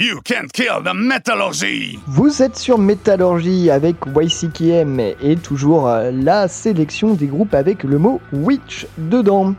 You 0.00 0.18
can't 0.24 0.50
kill 0.50 0.82
the 0.82 0.94
metallurgy! 0.94 1.98
Vous 2.06 2.40
êtes 2.42 2.56
sur 2.56 2.78
Métallurgie 2.78 3.70
avec 3.70 3.96
YCKM 4.06 4.98
et 4.98 5.36
toujours 5.36 5.88
euh, 5.88 6.10
la 6.10 6.48
sélection 6.48 7.12
des 7.12 7.26
groupes 7.26 7.52
avec 7.52 7.84
le 7.84 7.98
mot 7.98 8.18
Witch 8.32 8.86
dedans. 8.96 9.54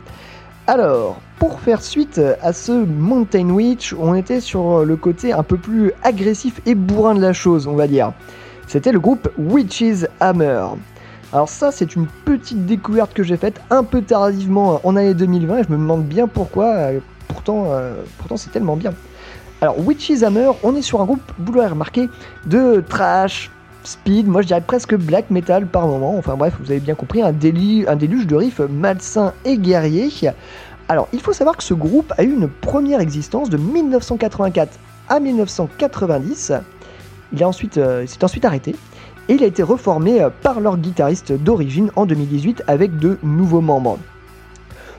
Alors, 0.66 1.20
pour 1.38 1.60
faire 1.60 1.80
suite 1.80 2.20
à 2.42 2.52
ce 2.52 2.72
Mountain 2.72 3.50
Witch, 3.50 3.94
on 3.96 4.16
était 4.16 4.40
sur 4.40 4.84
le 4.84 4.96
côté 4.96 5.32
un 5.32 5.44
peu 5.44 5.56
plus 5.56 5.92
agressif 6.02 6.60
et 6.66 6.74
bourrin 6.74 7.14
de 7.14 7.20
la 7.20 7.32
chose, 7.32 7.68
on 7.68 7.76
va 7.76 7.86
dire. 7.86 8.12
C'était 8.66 8.90
le 8.90 8.98
groupe 8.98 9.28
Witch's 9.38 10.08
Hammer. 10.18 10.64
Alors 11.32 11.48
ça, 11.48 11.70
c'est 11.70 11.94
une 11.94 12.08
petite 12.24 12.66
découverte 12.66 13.14
que 13.14 13.22
j'ai 13.22 13.36
faite 13.36 13.60
un 13.70 13.84
peu 13.84 14.02
tardivement 14.02 14.80
en 14.82 14.96
année 14.96 15.14
2020 15.14 15.58
et 15.58 15.62
je 15.62 15.68
me 15.72 15.78
demande 15.78 16.02
bien 16.04 16.26
pourquoi. 16.26 16.66
euh, 16.74 16.98
Pourtant, 17.28 17.66
euh, 17.68 17.94
pourtant 18.18 18.36
c'est 18.36 18.50
tellement 18.50 18.76
bien. 18.76 18.92
Alors, 19.62 19.78
Witch's 19.78 20.24
Hammer, 20.24 20.50
on 20.64 20.74
est 20.74 20.82
sur 20.82 21.00
un 21.00 21.04
groupe, 21.04 21.22
vous 21.38 21.52
l'aurez 21.52 21.68
remarqué, 21.68 22.08
de 22.46 22.82
trash, 22.88 23.48
speed, 23.84 24.26
moi 24.26 24.42
je 24.42 24.48
dirais 24.48 24.60
presque 24.60 24.96
black 24.96 25.30
metal 25.30 25.68
par 25.68 25.86
moment. 25.86 26.18
Enfin 26.18 26.34
bref, 26.34 26.54
vous 26.58 26.72
avez 26.72 26.80
bien 26.80 26.96
compris, 26.96 27.22
un 27.22 27.30
déluge 27.30 28.26
de 28.26 28.34
riffs 28.34 28.58
malsains 28.58 29.32
et 29.44 29.56
guerriers. 29.56 30.10
Alors, 30.88 31.06
il 31.12 31.20
faut 31.20 31.32
savoir 31.32 31.56
que 31.56 31.62
ce 31.62 31.74
groupe 31.74 32.12
a 32.18 32.24
eu 32.24 32.32
une 32.32 32.48
première 32.48 32.98
existence 32.98 33.50
de 33.50 33.56
1984 33.56 34.80
à 35.08 35.20
1990. 35.20 36.54
Il 37.32 37.44
a 37.44 37.46
ensuite, 37.46 37.78
euh, 37.78 38.00
il 38.02 38.08
s'est 38.08 38.24
ensuite 38.24 38.44
arrêté 38.44 38.74
et 39.28 39.34
il 39.34 39.44
a 39.44 39.46
été 39.46 39.62
reformé 39.62 40.20
euh, 40.20 40.30
par 40.42 40.58
leur 40.58 40.76
guitariste 40.76 41.30
d'origine 41.30 41.92
en 41.94 42.04
2018 42.04 42.64
avec 42.66 42.98
de 42.98 43.16
nouveaux 43.22 43.60
membres. 43.60 44.00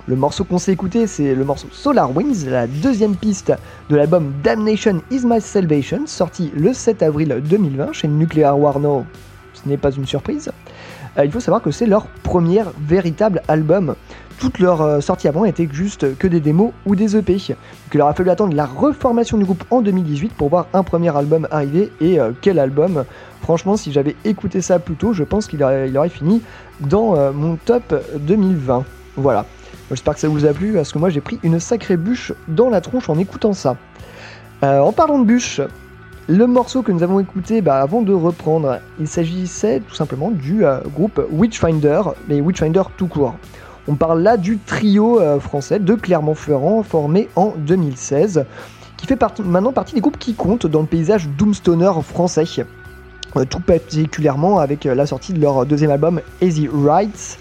Le 0.06 0.18
morceau 0.18 0.44
qu'on 0.44 0.58
s'est 0.58 0.74
écouté, 0.74 1.08
c'est 1.08 1.34
le 1.34 1.46
morceau 1.46 1.68
Solar 1.72 2.14
Winds, 2.14 2.46
la 2.50 2.68
deuxième 2.68 3.16
piste 3.16 3.54
de 3.90 3.96
l'album 3.96 4.34
Damnation 4.44 5.02
Is 5.10 5.22
My 5.24 5.40
Salvation, 5.40 6.08
sorti 6.08 6.52
le 6.58 6.74
7 6.74 7.02
avril 7.04 7.42
2020 7.42 7.94
chez 7.94 8.10
Nuclear 8.10 8.60
War 8.60 8.82
No. 8.82 9.06
Ce 9.54 9.70
n'est 9.70 9.78
pas 9.78 9.92
une 9.92 10.06
surprise. 10.06 10.52
Euh, 11.18 11.24
il 11.24 11.32
faut 11.32 11.40
savoir 11.40 11.62
que 11.62 11.72
c'est 11.72 11.86
leur 11.86 12.08
premier 12.22 12.64
véritable 12.82 13.42
album. 13.48 13.96
Toutes 14.40 14.60
leurs 14.60 14.82
euh, 14.82 15.00
sorties 15.00 15.30
avant 15.30 15.46
étaient 15.46 15.70
juste 15.72 16.18
que 16.18 16.28
des 16.28 16.42
démos 16.42 16.74
ou 16.86 16.98
des 16.98 17.16
EP. 17.16 17.36
Donc 17.36 17.58
il 17.94 17.98
leur 17.98 18.10
a 18.10 18.14
fallu 18.14 18.30
attendre 18.30 18.54
la 18.54 18.66
reformation 18.66 19.38
du 19.38 19.46
groupe 19.46 19.64
en 19.70 19.82
2018 19.82 20.34
pour 20.34 20.50
voir 20.50 20.68
un 20.74 20.84
premier 20.84 21.16
album 21.16 21.48
arriver. 21.50 21.94
Et 22.02 22.20
euh, 22.20 22.32
quel 22.42 22.60
album? 22.60 23.06
Franchement, 23.42 23.78
si 23.78 23.94
j'avais 23.94 24.18
écouté 24.26 24.62
ça 24.62 24.80
plus 24.80 24.96
tôt, 24.96 25.14
je 25.14 25.24
pense 25.24 25.48
qu'il 25.48 25.64
aurait, 25.64 26.10
fini 26.10 26.42
dans 26.82 27.32
mon 27.34 27.56
top 27.56 27.94
2020. 28.20 28.84
Voilà. 29.16 29.46
J'espère 29.90 30.14
que 30.14 30.20
ça 30.20 30.28
vous 30.28 30.46
a 30.46 30.54
plu, 30.54 30.74
parce 30.74 30.92
que 30.92 30.98
moi 30.98 31.10
j'ai 31.10 31.22
pris 31.22 31.40
une 31.44 31.60
sacrée 31.60 31.98
bûche 31.98 32.34
dans 32.48 32.70
la 32.70 32.82
tronche 32.82 33.10
en 33.10 33.18
écoutant 33.18 33.54
ça. 33.54 33.76
Euh, 34.64 34.80
en 34.80 34.94
parlant 34.94 35.20
de 35.20 35.26
bûche, 35.26 35.60
le 36.30 36.48
morceau 36.48 36.84
que 36.84 36.92
nous 36.92 37.04
avons 37.04 37.20
écouté 37.20 37.62
bah, 37.62 37.82
avant 37.82 38.02
de 38.02 38.14
reprendre, 38.14 38.80
il 39.00 39.08
s'agissait 39.08 39.82
tout 39.82 39.94
simplement 39.94 40.32
du 40.32 40.66
euh, 40.66 40.80
groupe 40.96 41.22
Witchfinder, 41.32 42.02
mais 42.30 42.40
Witchfinder 42.40 42.84
tout 42.96 43.08
court. 43.08 43.36
On 43.90 43.96
parle 43.96 44.22
là 44.22 44.38
du 44.38 44.58
trio 44.58 45.20
euh, 45.20 45.42
français 45.42 45.80
de 45.80 45.96
Clermont-Ferrand 45.96 46.82
formé 46.84 47.28
en 47.36 47.54
2016, 47.58 48.46
qui 48.96 49.06
fait 49.06 49.20
maintenant 49.44 49.74
partie 49.74 49.96
des 49.96 50.02
groupes 50.02 50.18
qui 50.18 50.34
comptent 50.34 50.66
dans 50.66 50.82
le 50.82 50.88
paysage 50.88 51.28
Doomstoner 51.28 51.92
français. 52.02 52.46
Tout 53.50 53.60
particulièrement 53.60 54.60
avec 54.60 54.86
la 54.86 55.06
sortie 55.06 55.34
de 55.34 55.42
leur 55.42 55.66
deuxième 55.66 55.92
album 55.92 56.22
Easy 56.40 56.70
Rights 56.72 57.38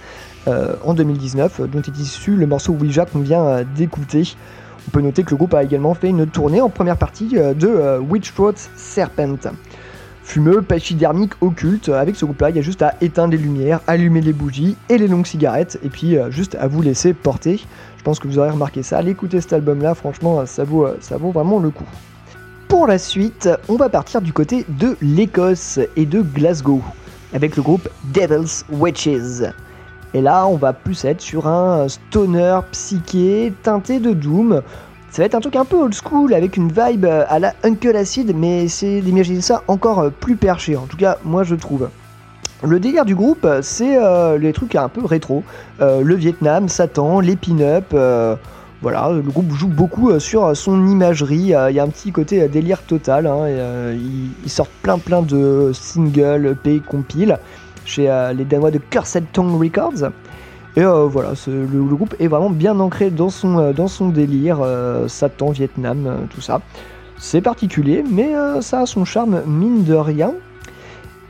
en 0.46 0.94
2019, 0.94 1.60
euh, 1.60 1.66
dont 1.66 1.82
est 1.82 1.98
issu 1.98 2.36
le 2.36 2.46
morceau 2.46 2.72
Ouija 2.72 3.06
qu'on 3.06 3.20
vient 3.20 3.44
euh, 3.44 3.64
d'écouter. 3.76 4.34
On 4.88 4.90
peut 4.90 5.00
noter 5.00 5.22
que 5.22 5.30
le 5.30 5.36
groupe 5.36 5.54
a 5.54 5.62
également 5.62 5.94
fait 5.94 6.08
une 6.08 6.26
tournée 6.26 6.60
en 6.60 6.68
première 6.68 6.96
partie 6.96 7.30
euh, 7.36 7.54
de 7.54 7.68
euh, 7.68 7.98
Witchthroat 8.00 8.54
Serpent. 8.76 9.52
Fumeux, 10.24 10.62
pachydermique, 10.62 11.32
occulte, 11.40 11.88
avec 11.88 12.16
ce 12.16 12.24
groupe-là, 12.24 12.50
il 12.50 12.56
y 12.56 12.58
a 12.58 12.62
juste 12.62 12.82
à 12.82 12.94
éteindre 13.00 13.32
les 13.32 13.38
lumières, 13.38 13.80
allumer 13.86 14.20
les 14.20 14.32
bougies 14.32 14.76
et 14.88 14.96
les 14.96 15.08
longues 15.08 15.26
cigarettes, 15.26 15.78
et 15.82 15.88
puis 15.88 16.16
euh, 16.16 16.30
juste 16.30 16.54
à 16.54 16.68
vous 16.68 16.80
laisser 16.80 17.12
porter. 17.12 17.60
Je 17.98 18.02
pense 18.02 18.18
que 18.18 18.28
vous 18.28 18.38
aurez 18.38 18.50
remarqué 18.50 18.82
ça. 18.82 18.98
Allez 18.98 19.10
écouter 19.10 19.40
cet 19.40 19.52
album-là, 19.52 19.94
franchement, 19.94 20.40
euh, 20.40 20.46
ça 20.46 20.64
vaut, 20.64 20.86
euh, 20.86 20.96
ça 21.00 21.16
vaut 21.16 21.32
vraiment 21.32 21.58
le 21.58 21.70
coup. 21.70 21.86
Pour 22.68 22.86
la 22.86 22.98
suite, 22.98 23.48
on 23.68 23.76
va 23.76 23.88
partir 23.88 24.22
du 24.22 24.32
côté 24.32 24.64
de 24.68 24.96
l'Écosse 25.02 25.80
et 25.96 26.06
de 26.06 26.22
Glasgow, 26.22 26.82
avec 27.34 27.56
le 27.56 27.62
groupe 27.62 27.88
Devil's 28.14 28.64
Witches. 28.70 29.42
Et 30.14 30.20
là, 30.20 30.46
on 30.46 30.56
va 30.56 30.72
plus 30.72 31.04
être 31.04 31.20
sur 31.20 31.46
un 31.46 31.88
stoner 31.88 32.60
psyché 32.72 33.52
teinté 33.62 33.98
de 33.98 34.12
doom. 34.12 34.62
Ça 35.10 35.20
va 35.20 35.26
être 35.26 35.34
un 35.34 35.40
truc 35.40 35.56
un 35.56 35.64
peu 35.64 35.76
old 35.76 35.94
school 35.94 36.32
avec 36.32 36.56
une 36.56 36.72
vibe 36.72 37.04
euh, 37.04 37.24
à 37.28 37.38
la 37.38 37.52
Uncle 37.64 37.96
Acid, 37.96 38.34
mais 38.34 38.68
c'est 38.68 39.02
d'imaginer 39.02 39.42
ça 39.42 39.62
encore 39.68 39.98
euh, 40.00 40.10
plus 40.10 40.36
perché. 40.36 40.76
En 40.76 40.86
tout 40.86 40.96
cas, 40.96 41.18
moi 41.24 41.44
je 41.44 41.54
trouve. 41.54 41.90
Le 42.64 42.78
délire 42.78 43.04
du 43.04 43.14
groupe, 43.14 43.46
c'est 43.60 43.96
euh, 43.98 44.38
les 44.38 44.52
trucs 44.52 44.74
un 44.74 44.88
peu 44.88 45.04
rétro. 45.04 45.42
Le 45.80 46.14
Vietnam, 46.14 46.68
Satan, 46.68 47.18
les 47.18 47.34
pin-up. 47.34 47.92
voilà, 48.80 49.10
le 49.10 49.20
groupe 49.20 49.52
joue 49.52 49.66
beaucoup 49.66 50.18
sur 50.20 50.56
son 50.56 50.86
imagerie. 50.86 51.52
Il 51.68 51.74
y 51.74 51.80
a 51.80 51.82
un 51.82 51.88
petit 51.88 52.12
côté 52.12 52.46
délire 52.48 52.82
total. 52.82 53.26
hein, 53.26 53.48
ils 54.44 54.50
sortent 54.50 54.70
plein 54.80 54.98
plein 54.98 55.22
de 55.22 55.72
singles, 55.74 56.46
EP, 56.46 56.80
compiles 56.80 57.36
chez 57.84 58.10
euh, 58.10 58.32
les 58.32 58.44
Danois 58.44 58.70
de 58.70 58.78
Cursed 58.78 59.24
Tongue 59.32 59.60
Records. 59.60 60.10
Et 60.76 60.82
euh, 60.82 61.06
voilà, 61.06 61.32
le, 61.46 61.82
groupe 61.84 62.14
est 62.18 62.28
vraiment 62.28 62.50
bien 62.50 62.78
ancré 62.80 63.10
dans 63.10 63.28
son, 63.28 63.58
euh, 63.58 63.72
dans 63.72 63.88
son 63.88 64.08
délire, 64.08 64.58
Satan, 65.08 65.50
Vietnam, 65.50 66.26
tout 66.30 66.40
ça. 66.40 66.60
C'est 67.18 67.40
particulier, 67.40 68.02
mais 68.08 68.32
ça 68.60 68.80
a 68.80 68.86
son 68.86 69.04
charme, 69.04 69.42
mine 69.46 69.84
de 69.84 69.94
rien. 69.94 70.32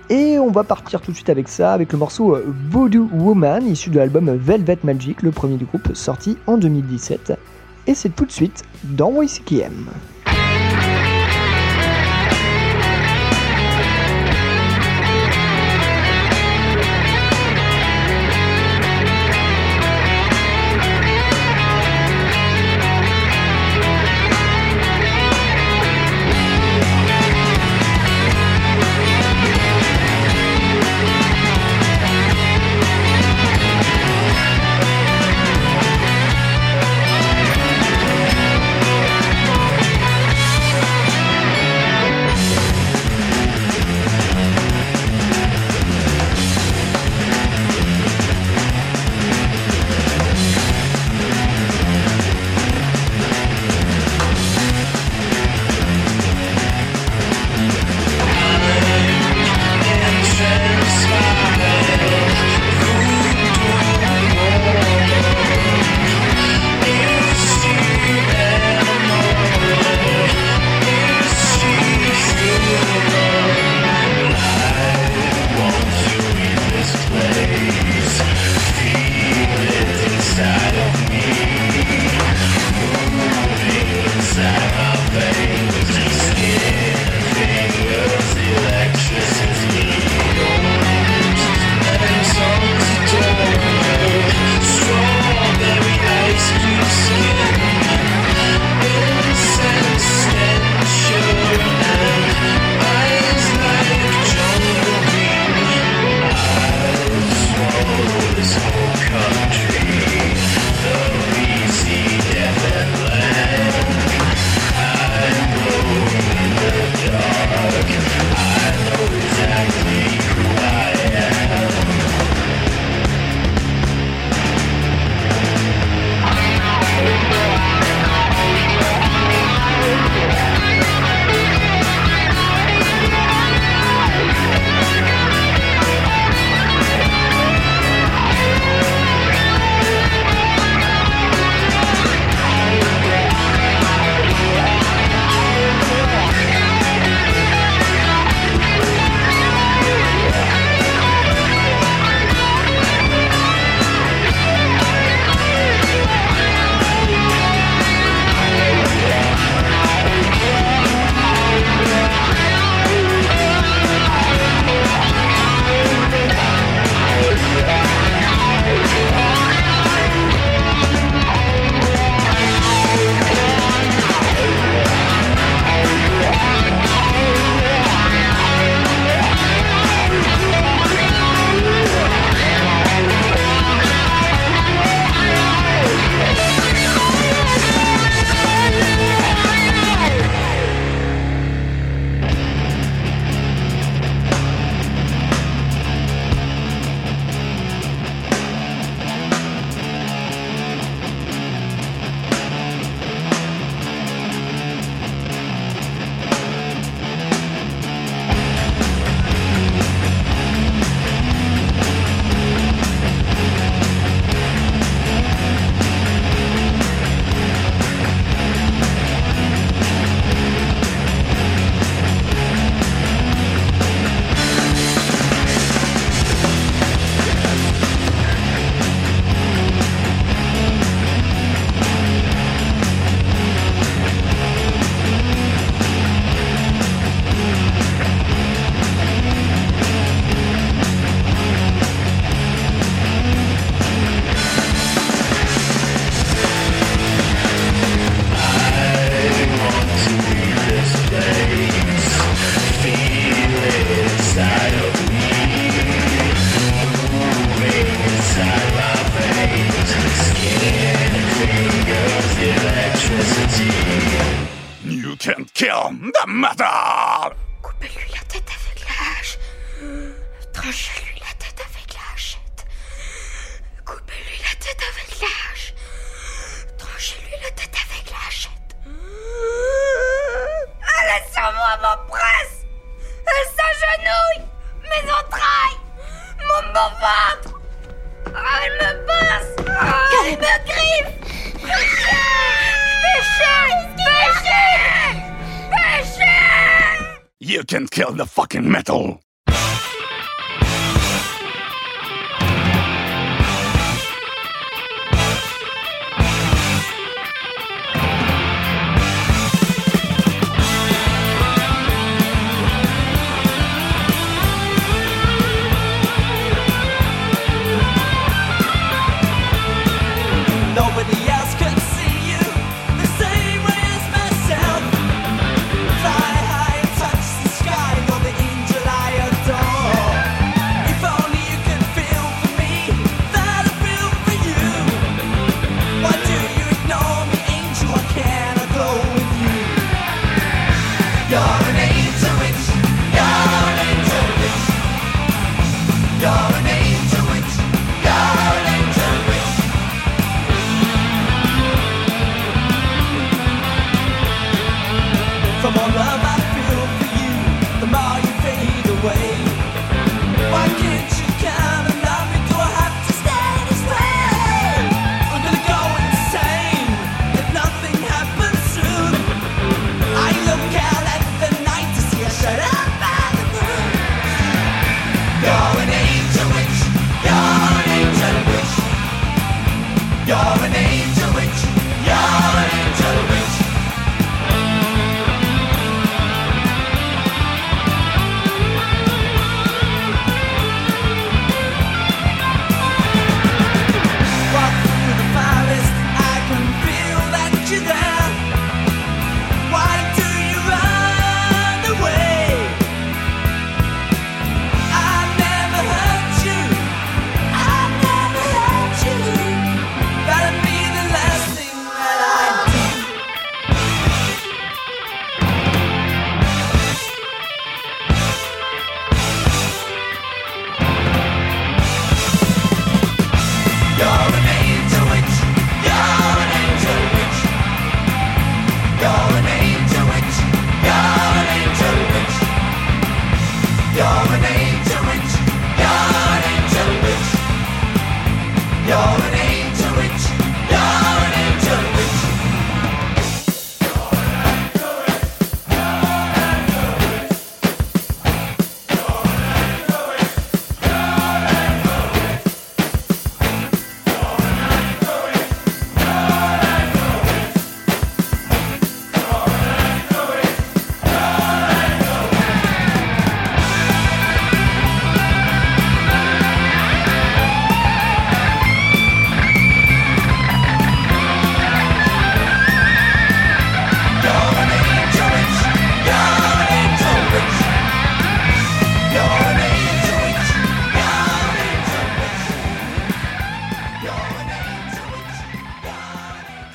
Et 0.09 0.39
on 0.39 0.51
va 0.51 0.65
partir 0.65 1.01
tout 1.01 1.11
de 1.11 1.17
suite 1.17 1.29
avec 1.29 1.49
ça, 1.49 1.73
avec 1.73 1.93
le 1.93 1.99
morceau 1.99 2.39
Voodoo 2.71 3.09
Woman, 3.13 3.67
issu 3.67 3.91
de 3.91 3.99
l'album 3.99 4.31
Velvet 4.31 4.79
Magic, 4.85 5.23
le 5.23 5.31
premier 5.33 5.57
du 5.57 5.65
groupe, 5.65 5.95
sorti 5.95 6.39
en 6.47 6.57
2017. 6.57 7.35
Et 7.87 7.95
c'est 7.95 8.11
tout 8.11 8.25
de 8.25 8.33
suite 8.33 8.63
dans 8.85 9.21
YCKM. 9.21 9.87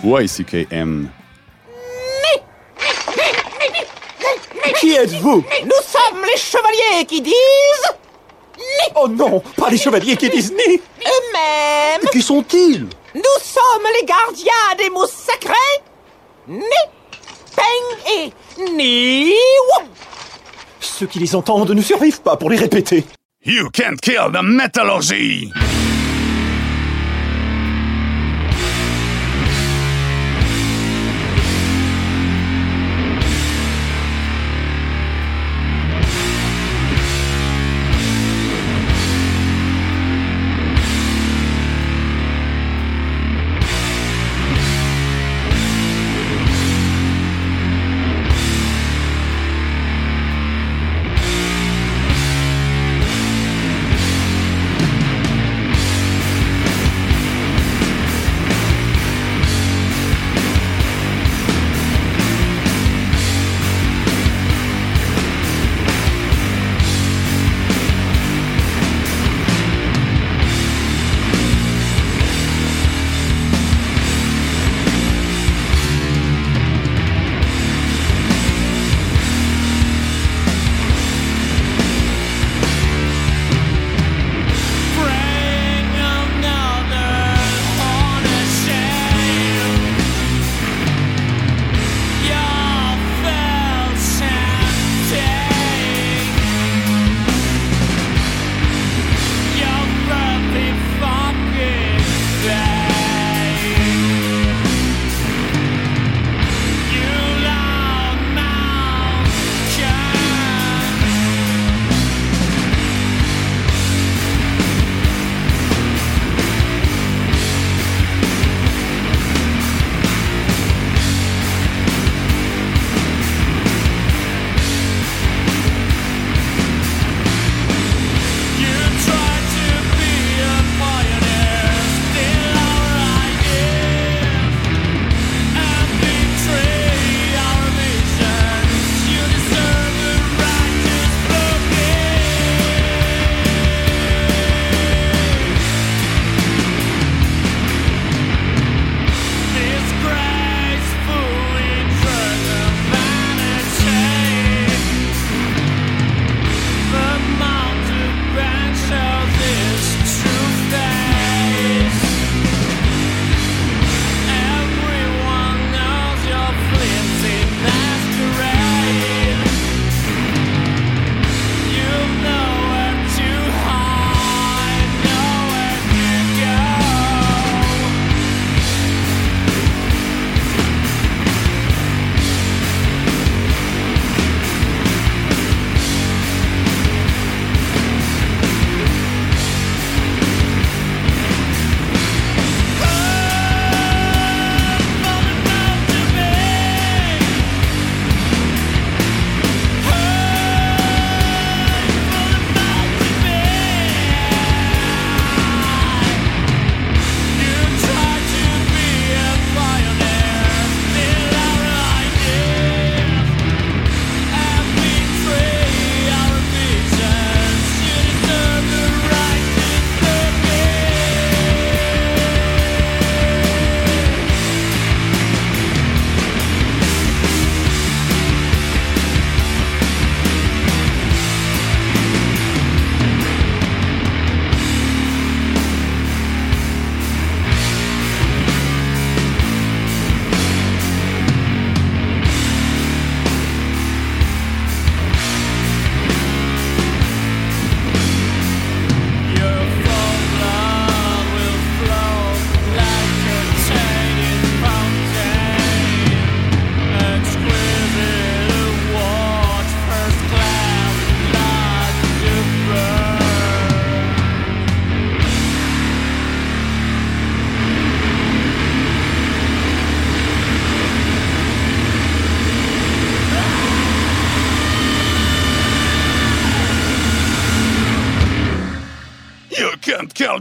Y 0.07 0.45
K 0.45 0.67
M. 0.71 1.09
Qui 4.79 4.93
êtes-vous? 4.93 5.43
Nous 5.63 5.83
sommes 5.85 6.23
les 6.23 6.39
chevaliers 6.39 7.05
qui 7.05 7.21
disent... 7.21 7.33
Ni. 8.57 8.93
Oh 8.95 9.09
non, 9.09 9.43
pas 9.57 9.69
les 9.69 9.77
chevaliers 9.77 10.15
qui 10.15 10.29
disent 10.29 10.53
ni. 10.53 10.75
Eux-mêmes. 10.75 12.07
Qui 12.09 12.21
sont-ils? 12.21 12.87
Nous 13.15 13.21
sommes 13.41 13.87
les 13.99 14.05
gardiens 14.05 14.75
des 14.77 14.89
mots 14.89 15.07
sacrés 15.07 15.53
Ni, 16.47 16.61
Peng 17.53 18.09
et 18.09 18.31
Ni 18.71 19.33
Ceux 20.79 21.07
qui 21.07 21.19
les 21.19 21.35
entendent 21.35 21.71
ne 21.71 21.81
survivent 21.81 22.21
pas 22.21 22.37
pour 22.37 22.49
les 22.49 22.57
répéter. 22.57 23.03
You 23.45 23.69
can't 23.71 23.99
kill 24.01 24.31
the 24.31 24.41
metallurgy. 24.41 25.51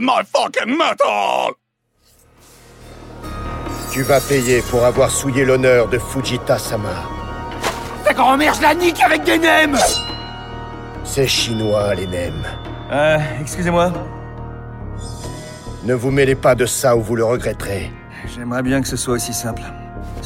My 0.01 0.23
fucking 0.23 0.77
metal! 0.77 1.53
Tu 3.91 4.03
vas 4.03 4.19
payer 4.21 4.61
pour 4.69 4.85
avoir 4.85 5.09
souillé 5.09 5.45
l'honneur 5.45 5.87
de 5.87 5.97
Fujita-sama. 5.97 6.89
Ta 8.03 8.13
grand-mère, 8.13 8.53
je 8.53 8.61
la 8.61 8.75
nique 8.75 9.01
avec 9.01 9.23
des 9.23 9.37
nems 9.37 9.77
C'est 11.03 11.27
chinois, 11.27 11.95
les 11.95 12.05
nems. 12.05 12.45
Euh, 12.91 13.17
excusez-moi. 13.41 13.91
Ne 15.83 15.93
vous 15.93 16.11
mêlez 16.11 16.35
pas 16.35 16.53
de 16.53 16.65
ça 16.65 16.95
ou 16.95 17.01
vous 17.01 17.15
le 17.15 17.23
regretterez. 17.23 17.91
J'aimerais 18.35 18.61
bien 18.61 18.81
que 18.81 18.87
ce 18.87 18.97
soit 18.97 19.15
aussi 19.15 19.33
simple. 19.33 19.63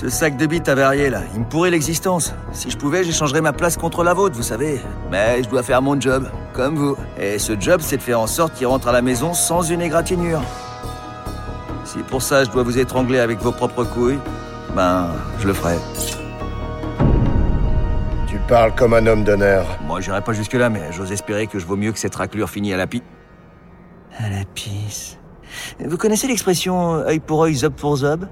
Ce 0.02 0.10
sac 0.10 0.36
de 0.36 0.48
bits 0.48 0.64
avarié, 0.66 1.12
là, 1.12 1.22
il 1.36 1.42
me 1.42 1.46
pourrait 1.46 1.70
l'existence. 1.70 2.34
Si 2.54 2.72
je 2.72 2.76
pouvais, 2.76 3.04
j'échangerais 3.04 3.42
ma 3.42 3.54
place 3.54 3.78
contre 3.78 4.04
la 4.04 4.16
vôtre, 4.16 4.36
vous 4.36 4.42
savez. 4.42 4.82
Mais 5.12 5.44
je 5.44 5.48
dois 5.48 5.62
faire 5.62 5.80
mon 5.84 6.02
job, 6.02 6.28
comme 6.54 6.76
vous. 6.76 6.98
Et 7.20 7.38
ce 7.38 7.54
job, 7.60 7.82
c'est 7.84 7.98
de 7.98 8.02
faire 8.02 8.20
en 8.20 8.26
sorte 8.26 8.56
qu'il 8.56 8.66
rentre 8.66 8.88
à 8.88 8.94
la 8.94 9.04
maison 9.04 9.36
sans 9.36 9.62
une 9.62 9.80
égratignure. 9.80 10.42
Si 11.86 12.00
pour 12.00 12.24
ça, 12.24 12.44
je 12.46 12.50
dois 12.50 12.64
vous 12.64 12.80
étrangler 12.80 13.20
avec 13.20 13.38
vos 13.42 13.52
propres 13.52 13.84
couilles, 13.84 14.18
ben, 14.76 15.10
je 15.38 15.46
le 15.46 15.54
ferai. 15.54 15.76
Tu 18.26 18.40
parles 18.48 18.74
comme 18.74 18.96
un 18.96 19.06
homme 19.06 19.24
d'honneur. 19.24 19.68
Moi, 19.86 20.02
j'irai 20.02 20.22
pas 20.22 20.34
jusque-là, 20.34 20.72
mais 20.72 20.92
j'ose 20.94 21.12
espérer 21.12 21.46
que 21.46 21.60
je 21.60 21.68
vaux 21.68 21.78
mieux 21.78 21.92
que 21.92 22.00
cette 22.00 22.16
raclure 22.16 22.50
finie 22.50 22.74
à 22.74 22.78
la 22.78 22.88
pi... 22.88 23.04
À 24.18 24.32
la 24.32 24.46
pisse. 24.56 25.20
Vous 25.80 25.98
connaissez 25.98 26.26
l'expression 26.28 26.96
œil 26.96 27.20
pour 27.20 27.44
œil, 27.44 27.54
zob 27.54 27.74
pour 27.74 27.98
zob? 27.98 28.26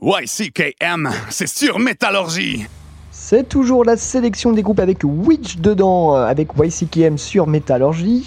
YCKM, 0.00 1.10
c'est 1.28 1.48
sur 1.48 1.80
métallurgie. 1.80 2.66
C'est 3.10 3.48
toujours 3.48 3.84
la 3.84 3.96
sélection 3.96 4.52
des 4.52 4.62
groupes 4.62 4.78
avec 4.78 4.98
Witch 5.02 5.56
dedans, 5.56 6.14
euh, 6.14 6.24
avec 6.24 6.50
YCKM 6.56 7.18
sur 7.18 7.48
Métallurgie. 7.48 8.24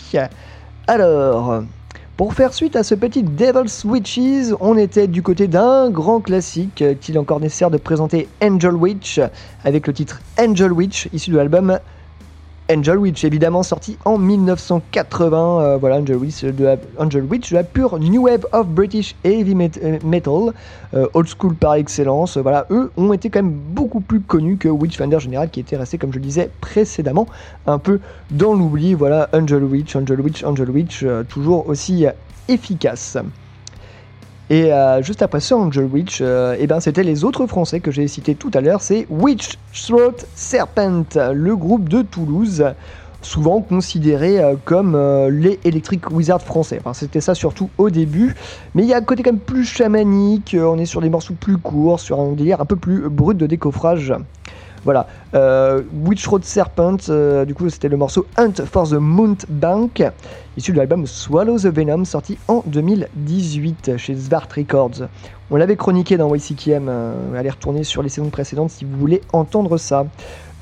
Alors, 0.87 1.63
pour 2.17 2.33
faire 2.33 2.53
suite 2.53 2.75
à 2.75 2.83
ce 2.83 2.93
petit 2.93 3.23
Devil's 3.23 3.85
Witches, 3.85 4.53
on 4.59 4.77
était 4.77 5.07
du 5.07 5.23
côté 5.23 5.47
d'un 5.47 5.89
grand 5.89 6.19
classique 6.19 6.81
euh, 6.81 6.93
qu'il 6.93 7.15
est 7.15 7.19
encore 7.19 7.39
nécessaire 7.39 7.71
de 7.71 7.77
présenter 7.77 8.27
Angel 8.43 8.73
Witch, 8.73 9.21
avec 9.63 9.87
le 9.87 9.93
titre 9.93 10.19
Angel 10.37 10.73
Witch, 10.73 11.07
issu 11.13 11.31
de 11.31 11.37
l'album 11.37 11.79
Angel 12.71 12.97
Witch, 12.97 13.23
évidemment 13.25 13.63
sorti 13.63 13.97
en 14.05 14.17
1980. 14.17 15.61
euh, 15.61 15.77
voilà, 15.77 15.97
Angel 15.97 16.15
Witch, 16.15 16.43
de 16.43 16.63
la, 16.63 16.77
de 16.77 17.61
pure 17.63 17.99
New 17.99 18.23
Wave 18.23 18.45
of 18.53 18.67
British 18.67 19.15
Heavy 19.25 19.55
euh, 19.83 19.99
Metal, 20.03 20.53
euh, 20.93 21.07
old 21.13 21.27
school 21.27 21.55
par 21.55 21.75
excellence. 21.75 22.37
Euh, 22.37 22.41
Voilà, 22.41 22.65
eux 22.69 22.91
ont 22.95 23.11
été 23.11 23.29
quand 23.29 23.43
même 23.43 23.51
beaucoup 23.51 23.99
plus 23.99 24.21
connus 24.21 24.57
que 24.57 24.69
Witchfinder 24.69 25.19
Général, 25.19 25.49
qui 25.49 25.59
était 25.59 25.75
resté, 25.75 25.97
comme 25.97 26.13
je 26.13 26.19
le 26.19 26.23
disais 26.23 26.49
précédemment, 26.61 27.27
un 27.67 27.77
peu 27.77 27.99
dans 28.29 28.53
l'oubli. 28.53 28.93
Voilà, 28.93 29.29
Angel 29.33 29.63
Witch, 29.63 29.95
Angel 29.95 30.21
Witch, 30.21 30.43
Angel 30.43 30.69
Witch, 30.69 31.03
euh, 31.03 31.23
toujours 31.23 31.67
aussi 31.67 32.05
euh, 32.05 32.11
efficace. 32.47 33.17
Et 34.51 34.73
euh, 34.73 35.01
juste 35.01 35.21
après 35.21 35.39
ça, 35.39 35.55
Angel 35.55 35.85
Witch, 35.85 36.19
euh, 36.19 36.57
eh 36.59 36.67
ben, 36.67 36.81
c'était 36.81 37.03
les 37.03 37.23
autres 37.23 37.47
français 37.47 37.79
que 37.79 37.89
j'ai 37.89 38.05
cités 38.09 38.35
tout 38.35 38.51
à 38.53 38.59
l'heure, 38.59 38.81
c'est 38.81 39.07
Witch 39.09 39.57
Throat 39.71 40.17
Serpent, 40.35 41.05
le 41.33 41.55
groupe 41.55 41.87
de 41.87 42.01
Toulouse, 42.01 42.65
souvent 43.21 43.61
considéré 43.61 44.43
euh, 44.43 44.55
comme 44.65 44.97
les 45.29 45.57
Electric 45.63 46.11
Wizards 46.11 46.41
français. 46.41 46.81
C'était 46.91 47.21
ça 47.21 47.33
surtout 47.33 47.69
au 47.77 47.89
début, 47.89 48.35
mais 48.75 48.83
il 48.83 48.89
y 48.89 48.93
a 48.93 48.97
un 48.97 49.01
côté 49.03 49.23
quand 49.23 49.31
même 49.31 49.39
plus 49.39 49.63
chamanique, 49.63 50.53
on 50.59 50.77
est 50.77 50.85
sur 50.85 50.99
des 50.99 51.09
morceaux 51.09 51.35
plus 51.39 51.57
courts, 51.57 52.01
sur 52.01 52.19
un 52.19 52.33
délire 52.33 52.59
un 52.59 52.65
peu 52.65 52.75
plus 52.75 53.07
brut 53.07 53.37
de 53.37 53.47
décoffrage. 53.47 54.13
Voilà, 54.83 55.05
euh, 55.35 55.83
Witch 56.05 56.25
Road 56.25 56.43
Serpent, 56.43 56.97
euh, 57.09 57.45
du 57.45 57.53
coup 57.53 57.69
c'était 57.69 57.87
le 57.87 57.97
morceau 57.97 58.25
Hunt 58.37 58.65
for 58.65 58.89
the 58.89 58.93
Mount 58.93 59.45
Bank, 59.47 60.03
issu 60.57 60.71
de 60.71 60.77
l'album 60.77 61.05
Swallow 61.05 61.59
the 61.59 61.67
Venom, 61.67 62.03
sorti 62.03 62.39
en 62.47 62.63
2018 62.65 63.97
chez 63.97 64.15
Zwart 64.15 64.51
Records. 64.51 65.07
On 65.51 65.57
l'avait 65.57 65.75
chroniqué 65.75 66.17
dans 66.17 66.33
YCKM, 66.33 66.87
euh, 66.89 67.13
allez 67.37 67.49
retourner 67.49 67.83
sur 67.83 68.01
les 68.01 68.09
saisons 68.09 68.29
précédentes 68.29 68.71
si 68.71 68.85
vous 68.85 68.97
voulez 68.97 69.21
entendre 69.33 69.77
ça. 69.77 70.05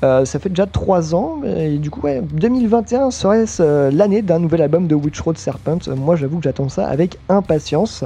Euh, 0.02 0.24
ça 0.24 0.38
fait 0.38 0.48
déjà 0.48 0.66
3 0.66 1.14
ans, 1.14 1.42
et 1.44 1.76
du 1.76 1.90
coup, 1.90 2.00
ouais, 2.00 2.22
2021 2.22 3.10
serait 3.10 3.44
euh, 3.60 3.90
l'année 3.92 4.22
d'un 4.22 4.38
nouvel 4.38 4.62
album 4.62 4.86
de 4.86 4.94
Witch 4.94 5.20
Road 5.20 5.36
Serpent. 5.36 5.78
Moi, 5.94 6.16
j'avoue 6.16 6.38
que 6.38 6.44
j'attends 6.44 6.70
ça 6.70 6.86
avec 6.86 7.18
impatience. 7.28 8.04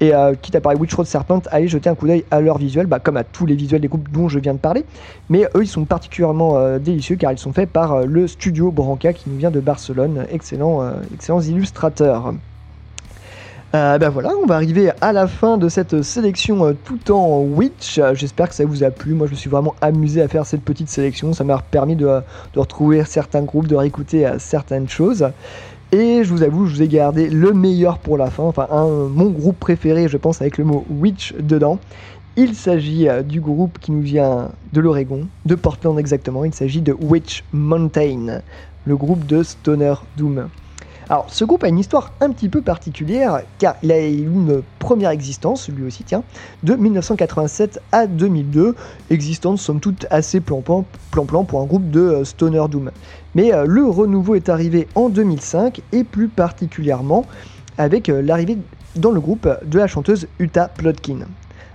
Et 0.00 0.14
euh, 0.14 0.34
quitte 0.40 0.54
à 0.54 0.60
parler 0.60 0.78
Witch 0.78 0.94
Road 0.94 1.06
Serpent, 1.06 1.40
allez 1.50 1.68
jeter 1.68 1.88
un 1.88 1.94
coup 1.94 2.06
d'œil 2.06 2.24
à 2.30 2.40
leur 2.40 2.58
visuel, 2.58 2.86
bah, 2.86 2.98
comme 2.98 3.16
à 3.16 3.24
tous 3.24 3.46
les 3.46 3.54
visuels 3.54 3.80
des 3.80 3.88
groupes 3.88 4.10
dont 4.10 4.28
je 4.28 4.38
viens 4.38 4.52
de 4.52 4.58
parler. 4.58 4.84
Mais 5.30 5.44
eux, 5.54 5.62
ils 5.62 5.68
sont 5.68 5.84
particulièrement 5.84 6.58
euh, 6.58 6.78
délicieux 6.78 7.16
car 7.16 7.32
ils 7.32 7.38
sont 7.38 7.52
faits 7.52 7.70
par 7.70 7.92
euh, 7.92 8.04
le 8.04 8.26
studio 8.26 8.70
Branca 8.70 9.14
qui 9.14 9.30
nous 9.30 9.38
vient 9.38 9.50
de 9.50 9.60
Barcelone. 9.60 10.26
Excellent, 10.30 10.82
excellents 11.14 11.40
illustrateurs. 11.40 12.34
Ben 13.72 14.08
voilà, 14.08 14.30
on 14.42 14.46
va 14.46 14.54
arriver 14.54 14.90
à 15.02 15.12
la 15.12 15.26
fin 15.26 15.58
de 15.58 15.68
cette 15.68 16.00
sélection 16.00 16.74
tout 16.84 17.12
en 17.12 17.40
Witch. 17.42 18.00
J'espère 18.14 18.48
que 18.48 18.54
ça 18.54 18.64
vous 18.64 18.84
a 18.84 18.90
plu. 18.90 19.12
Moi, 19.12 19.26
je 19.26 19.32
me 19.32 19.36
suis 19.36 19.50
vraiment 19.50 19.74
amusé 19.82 20.22
à 20.22 20.28
faire 20.28 20.46
cette 20.46 20.62
petite 20.62 20.88
sélection. 20.88 21.34
Ça 21.34 21.44
m'a 21.44 21.58
permis 21.58 21.94
de, 21.94 22.06
de 22.54 22.58
retrouver 22.58 23.04
certains 23.04 23.42
groupes, 23.42 23.66
de 23.66 23.76
réécouter 23.76 24.26
certaines 24.38 24.88
choses. 24.88 25.28
Et 25.92 26.24
je 26.24 26.30
vous 26.30 26.42
avoue, 26.42 26.66
je 26.66 26.74
vous 26.74 26.82
ai 26.82 26.88
gardé 26.88 27.28
le 27.28 27.52
meilleur 27.52 28.00
pour 28.00 28.18
la 28.18 28.30
fin. 28.30 28.42
Enfin, 28.42 28.66
mon 29.08 29.30
groupe 29.30 29.58
préféré, 29.60 30.08
je 30.08 30.16
pense, 30.16 30.40
avec 30.40 30.58
le 30.58 30.64
mot 30.64 30.84
Witch 30.88 31.34
dedans. 31.34 31.80
Il 32.38 32.54
s'agit 32.54 33.08
euh, 33.08 33.22
du 33.22 33.40
groupe 33.40 33.78
qui 33.78 33.92
nous 33.92 34.02
vient 34.02 34.52
de 34.72 34.80
l'Oregon, 34.80 35.28
de 35.46 35.54
Portland 35.54 35.98
exactement. 35.98 36.44
Il 36.44 36.52
s'agit 36.52 36.82
de 36.82 36.92
Witch 36.92 37.44
Mountain, 37.52 38.42
le 38.84 38.96
groupe 38.96 39.24
de 39.24 39.42
Stoner 39.42 39.94
Doom. 40.16 40.50
Alors, 41.08 41.26
ce 41.28 41.44
groupe 41.44 41.62
a 41.62 41.68
une 41.68 41.78
histoire 41.78 42.10
un 42.20 42.32
petit 42.32 42.48
peu 42.48 42.62
particulière, 42.62 43.42
car 43.58 43.76
il 43.84 43.92
a 43.92 44.04
eu 44.04 44.24
une 44.24 44.62
première 44.80 45.10
existence, 45.10 45.68
lui 45.68 45.84
aussi, 45.84 46.02
tiens, 46.02 46.24
de 46.64 46.74
1987 46.74 47.80
à 47.92 48.08
2002, 48.08 48.74
existence 49.10 49.62
somme 49.62 49.78
toute 49.78 50.06
assez 50.10 50.40
plan-plan 50.40 50.84
pour 51.44 51.60
un 51.60 51.64
groupe 51.64 51.90
de 51.92 52.00
euh, 52.00 52.24
Stoner 52.24 52.64
Doom. 52.68 52.90
Mais 53.36 53.54
euh, 53.54 53.66
le 53.68 53.84
renouveau 53.84 54.34
est 54.34 54.48
arrivé 54.48 54.88
en 54.96 55.08
2005, 55.08 55.80
et 55.92 56.02
plus 56.02 56.26
particulièrement 56.26 57.24
avec 57.78 58.08
euh, 58.08 58.20
l'arrivée 58.20 58.58
dans 58.96 59.12
le 59.12 59.20
groupe 59.20 59.48
de 59.64 59.78
la 59.78 59.86
chanteuse 59.86 60.26
Uta 60.40 60.66
Plotkin. 60.66 61.18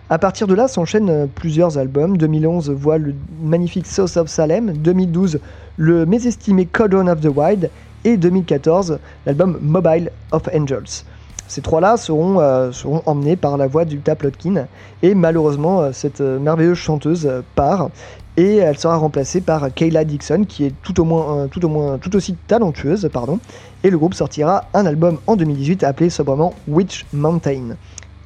À 0.10 0.18
partir 0.18 0.46
de 0.46 0.56
là 0.56 0.68
s'enchaînent 0.68 1.30
plusieurs 1.34 1.78
albums. 1.78 2.18
2011 2.18 2.70
voit 2.72 2.98
le 2.98 3.16
magnifique 3.42 3.88
South 3.88 4.18
of 4.18 4.28
Salem, 4.28 4.74
2012 4.74 5.40
le 5.78 6.06
mésestimé 6.06 6.66
Codon 6.66 7.08
of 7.08 7.22
the 7.22 7.30
Wild 7.34 7.70
et 8.06 8.18
2014 8.18 9.00
l'album 9.26 9.60
Mobile 9.62 10.12
of 10.32 10.44
Angels. 10.54 11.04
Ces 11.48 11.62
trois-là 11.62 11.98
seront, 11.98 12.40
euh, 12.40 12.72
seront 12.72 13.02
emmenés 13.06 13.36
par 13.36 13.58
la 13.58 13.68
voix 13.68 13.84
d'Uta 13.84 14.16
Plotkin 14.16 14.68
et 15.04 15.16
malheureusement 15.16 15.82
euh, 15.82 15.92
cette 15.92 16.22
euh, 16.22 16.40
merveilleuse 16.40 16.78
chanteuse 16.78 17.30
part 17.56 17.90
et 18.38 18.56
elle 18.58 18.78
sera 18.78 18.96
remplacée 18.96 19.42
par 19.42 19.74
Kayla 19.74 20.06
Dixon 20.06 20.46
qui 20.48 20.64
est 20.64 20.74
tout 20.82 21.02
au 21.02 21.04
moins, 21.04 21.50
tout 21.50 21.66
au 21.66 21.68
moins 21.68 21.98
tout 21.98 22.16
aussi 22.16 22.36
talentueuse 22.48 23.10
pardon 23.12 23.40
et 23.84 23.90
le 23.90 23.98
groupe 23.98 24.14
sortira 24.14 24.64
un 24.74 24.86
album 24.86 25.18
en 25.28 25.36
2018 25.36 25.84
appelé 25.84 26.10
sobrement 26.10 26.54
Witch 26.70 27.06
Mountain 27.12 27.76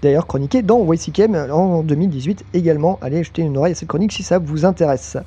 d'ailleurs 0.05 0.27
chroniqué 0.27 0.61
dans 0.61 0.93
YCKM 0.93 1.35
en 1.51 1.81
2018 1.81 2.45
également. 2.53 2.99
Allez 3.01 3.23
jeter 3.23 3.41
une 3.41 3.57
oreille 3.57 3.71
à 3.71 3.75
cette 3.75 3.87
chronique 3.87 4.11
si 4.11 4.23
ça 4.23 4.37
vous 4.37 4.65
intéresse. 4.65 5.17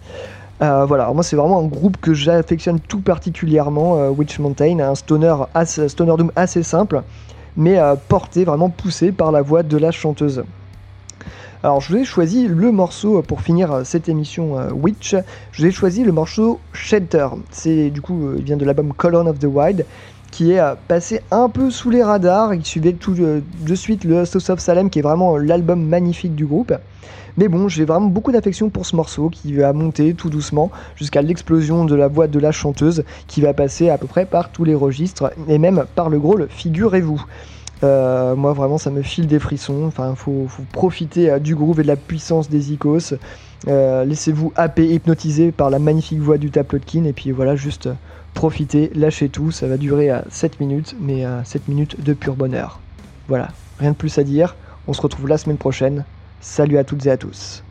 Euh, 0.61 0.85
voilà, 0.87 1.13
moi 1.13 1.23
c'est 1.23 1.37
vraiment 1.37 1.61
un 1.61 1.67
groupe 1.67 1.99
que 1.99 2.15
j'affectionne 2.15 2.81
tout 2.81 3.01
particulièrement, 3.01 3.97
euh, 3.97 4.11
Witch 4.11 4.41
Mountain, 4.41 4.81
un 4.81 4.97
stoner, 4.97 5.35
stoner 5.65 6.17
doom 6.17 6.33
assez 6.35 6.65
simple, 6.65 7.03
mais 7.57 7.79
euh, 7.79 7.95
porté, 8.09 8.45
vraiment 8.45 8.69
poussé 8.69 9.13
par 9.13 9.31
la 9.31 9.41
voix 9.41 9.63
de 9.63 9.77
la 9.77 9.93
chanteuse. 9.93 10.43
Alors 11.63 11.81
je 11.81 11.93
vous 11.93 11.99
ai 12.01 12.05
choisi 12.05 12.49
le 12.49 12.73
morceau 12.73 13.23
pour 13.23 13.43
finir 13.43 13.83
cette 13.85 14.09
émission 14.09 14.57
Witch, 14.73 15.15
je 15.53 15.63
vous 15.63 15.69
ai 15.69 15.71
choisi 15.71 16.03
le 16.03 16.13
morceau 16.13 16.61
Shelter, 16.73 17.29
c'est 17.51 17.91
du 17.91 18.01
coup, 18.01 18.33
il 18.37 18.43
vient 18.43 18.57
de 18.57 18.65
l'album 18.65 18.93
Colon 18.93 19.27
of 19.27 19.39
the 19.39 19.47
Wild, 19.47 19.85
qui 20.31 20.53
est 20.53 20.63
passé 20.89 21.21
un 21.31 21.49
peu 21.49 21.71
sous 21.71 21.91
les 21.91 22.03
radars. 22.03 22.55
Il 22.55 22.65
suivait 22.65 22.93
tout 22.93 23.15
de, 23.15 23.75
suite 23.75 24.05
le 24.05 24.25
South 24.25 24.51
of 24.51 24.61
Salem, 24.61 24.91
qui 24.91 24.99
est 24.99 25.03
vraiment 25.03 25.37
l'album 25.37 25.83
magnifique 25.83 26.35
du 26.35 26.47
groupe. 26.47 26.73
Mais 27.39 27.47
bon, 27.47 27.69
j'ai 27.69 27.85
vraiment 27.85 28.09
beaucoup 28.09 28.33
d'affection 28.33 28.69
pour 28.69 28.85
ce 28.85 28.97
morceau 28.97 29.31
qui 29.31 29.55
va 29.55 29.73
monter 29.73 30.13
tout 30.15 30.29
doucement 30.29 30.73
jusqu'à 30.97 31.23
l'explosion 31.23 31.85
de 31.85 31.95
la 31.95 32.09
voix 32.09 32.27
de 32.27 32.41
la 32.41 32.51
chanteuse 32.51 33.05
qui 33.29 33.41
va 33.41 33.55
passer 33.55 33.91
à 33.91 33.97
peu 33.97 34.09
près 34.09 34.27
par 34.27 34.51
tous 34.51 34.65
les 34.65 34.75
registres 34.75 35.33
et 35.47 35.59
même 35.59 35.85
par 35.95 36.11
le 36.11 36.19
growl, 36.19 36.49
figurez-vous. 36.51 37.25
Euh, 37.85 38.35
moi 38.35 38.55
vraiment 38.55 38.77
ça 38.77 38.91
me 38.91 39.03
file 39.03 39.29
des 39.29 39.39
frissons, 39.39 39.85
enfin 39.87 40.17
faut, 40.17 40.49
profiter 40.73 41.31
euh, 41.31 41.39
du 41.39 41.55
groove 41.55 41.79
et 41.79 41.85
de 41.85 41.89
la 41.89 41.97
puissance 41.97 42.51
des 42.51 42.73
icos, 42.73 43.15
Euh, 43.67 44.05
laissez-vous 44.05 44.53
happer, 44.57 44.87
hypnotiser 44.93 45.51
par 45.53 45.69
la 45.71 45.79
magnifique 45.79 46.21
voix 46.21 46.39
du 46.39 46.51
Taplotkin 46.51 47.05
et 47.05 47.13
puis 47.13 47.33
voilà 47.33 47.55
juste 47.57 47.89
profitez, 48.35 48.91
lâchez 48.95 49.29
tout, 49.29 49.51
ça 49.53 49.67
va 49.67 49.77
durer 49.77 50.11
à 50.11 50.25
7 50.29 50.59
minutes 50.59 50.97
mais 51.01 51.25
euh, 51.25 51.45
7 51.45 51.69
minutes 51.69 52.03
de 52.03 52.15
pur 52.15 52.35
bonheur. 52.35 52.81
Voilà, 53.29 53.49
rien 53.79 53.93
de 53.93 53.97
plus 53.97 54.19
à 54.19 54.25
dire, 54.25 54.57
on 54.89 54.93
se 54.93 55.01
retrouve 55.01 55.29
la 55.29 55.39
semaine 55.39 55.57
prochaine, 55.57 56.05
salut 56.41 56.79
à 56.79 56.85
toutes 56.85 57.07
et 57.07 57.11
à 57.11 57.17
tous. 57.17 57.68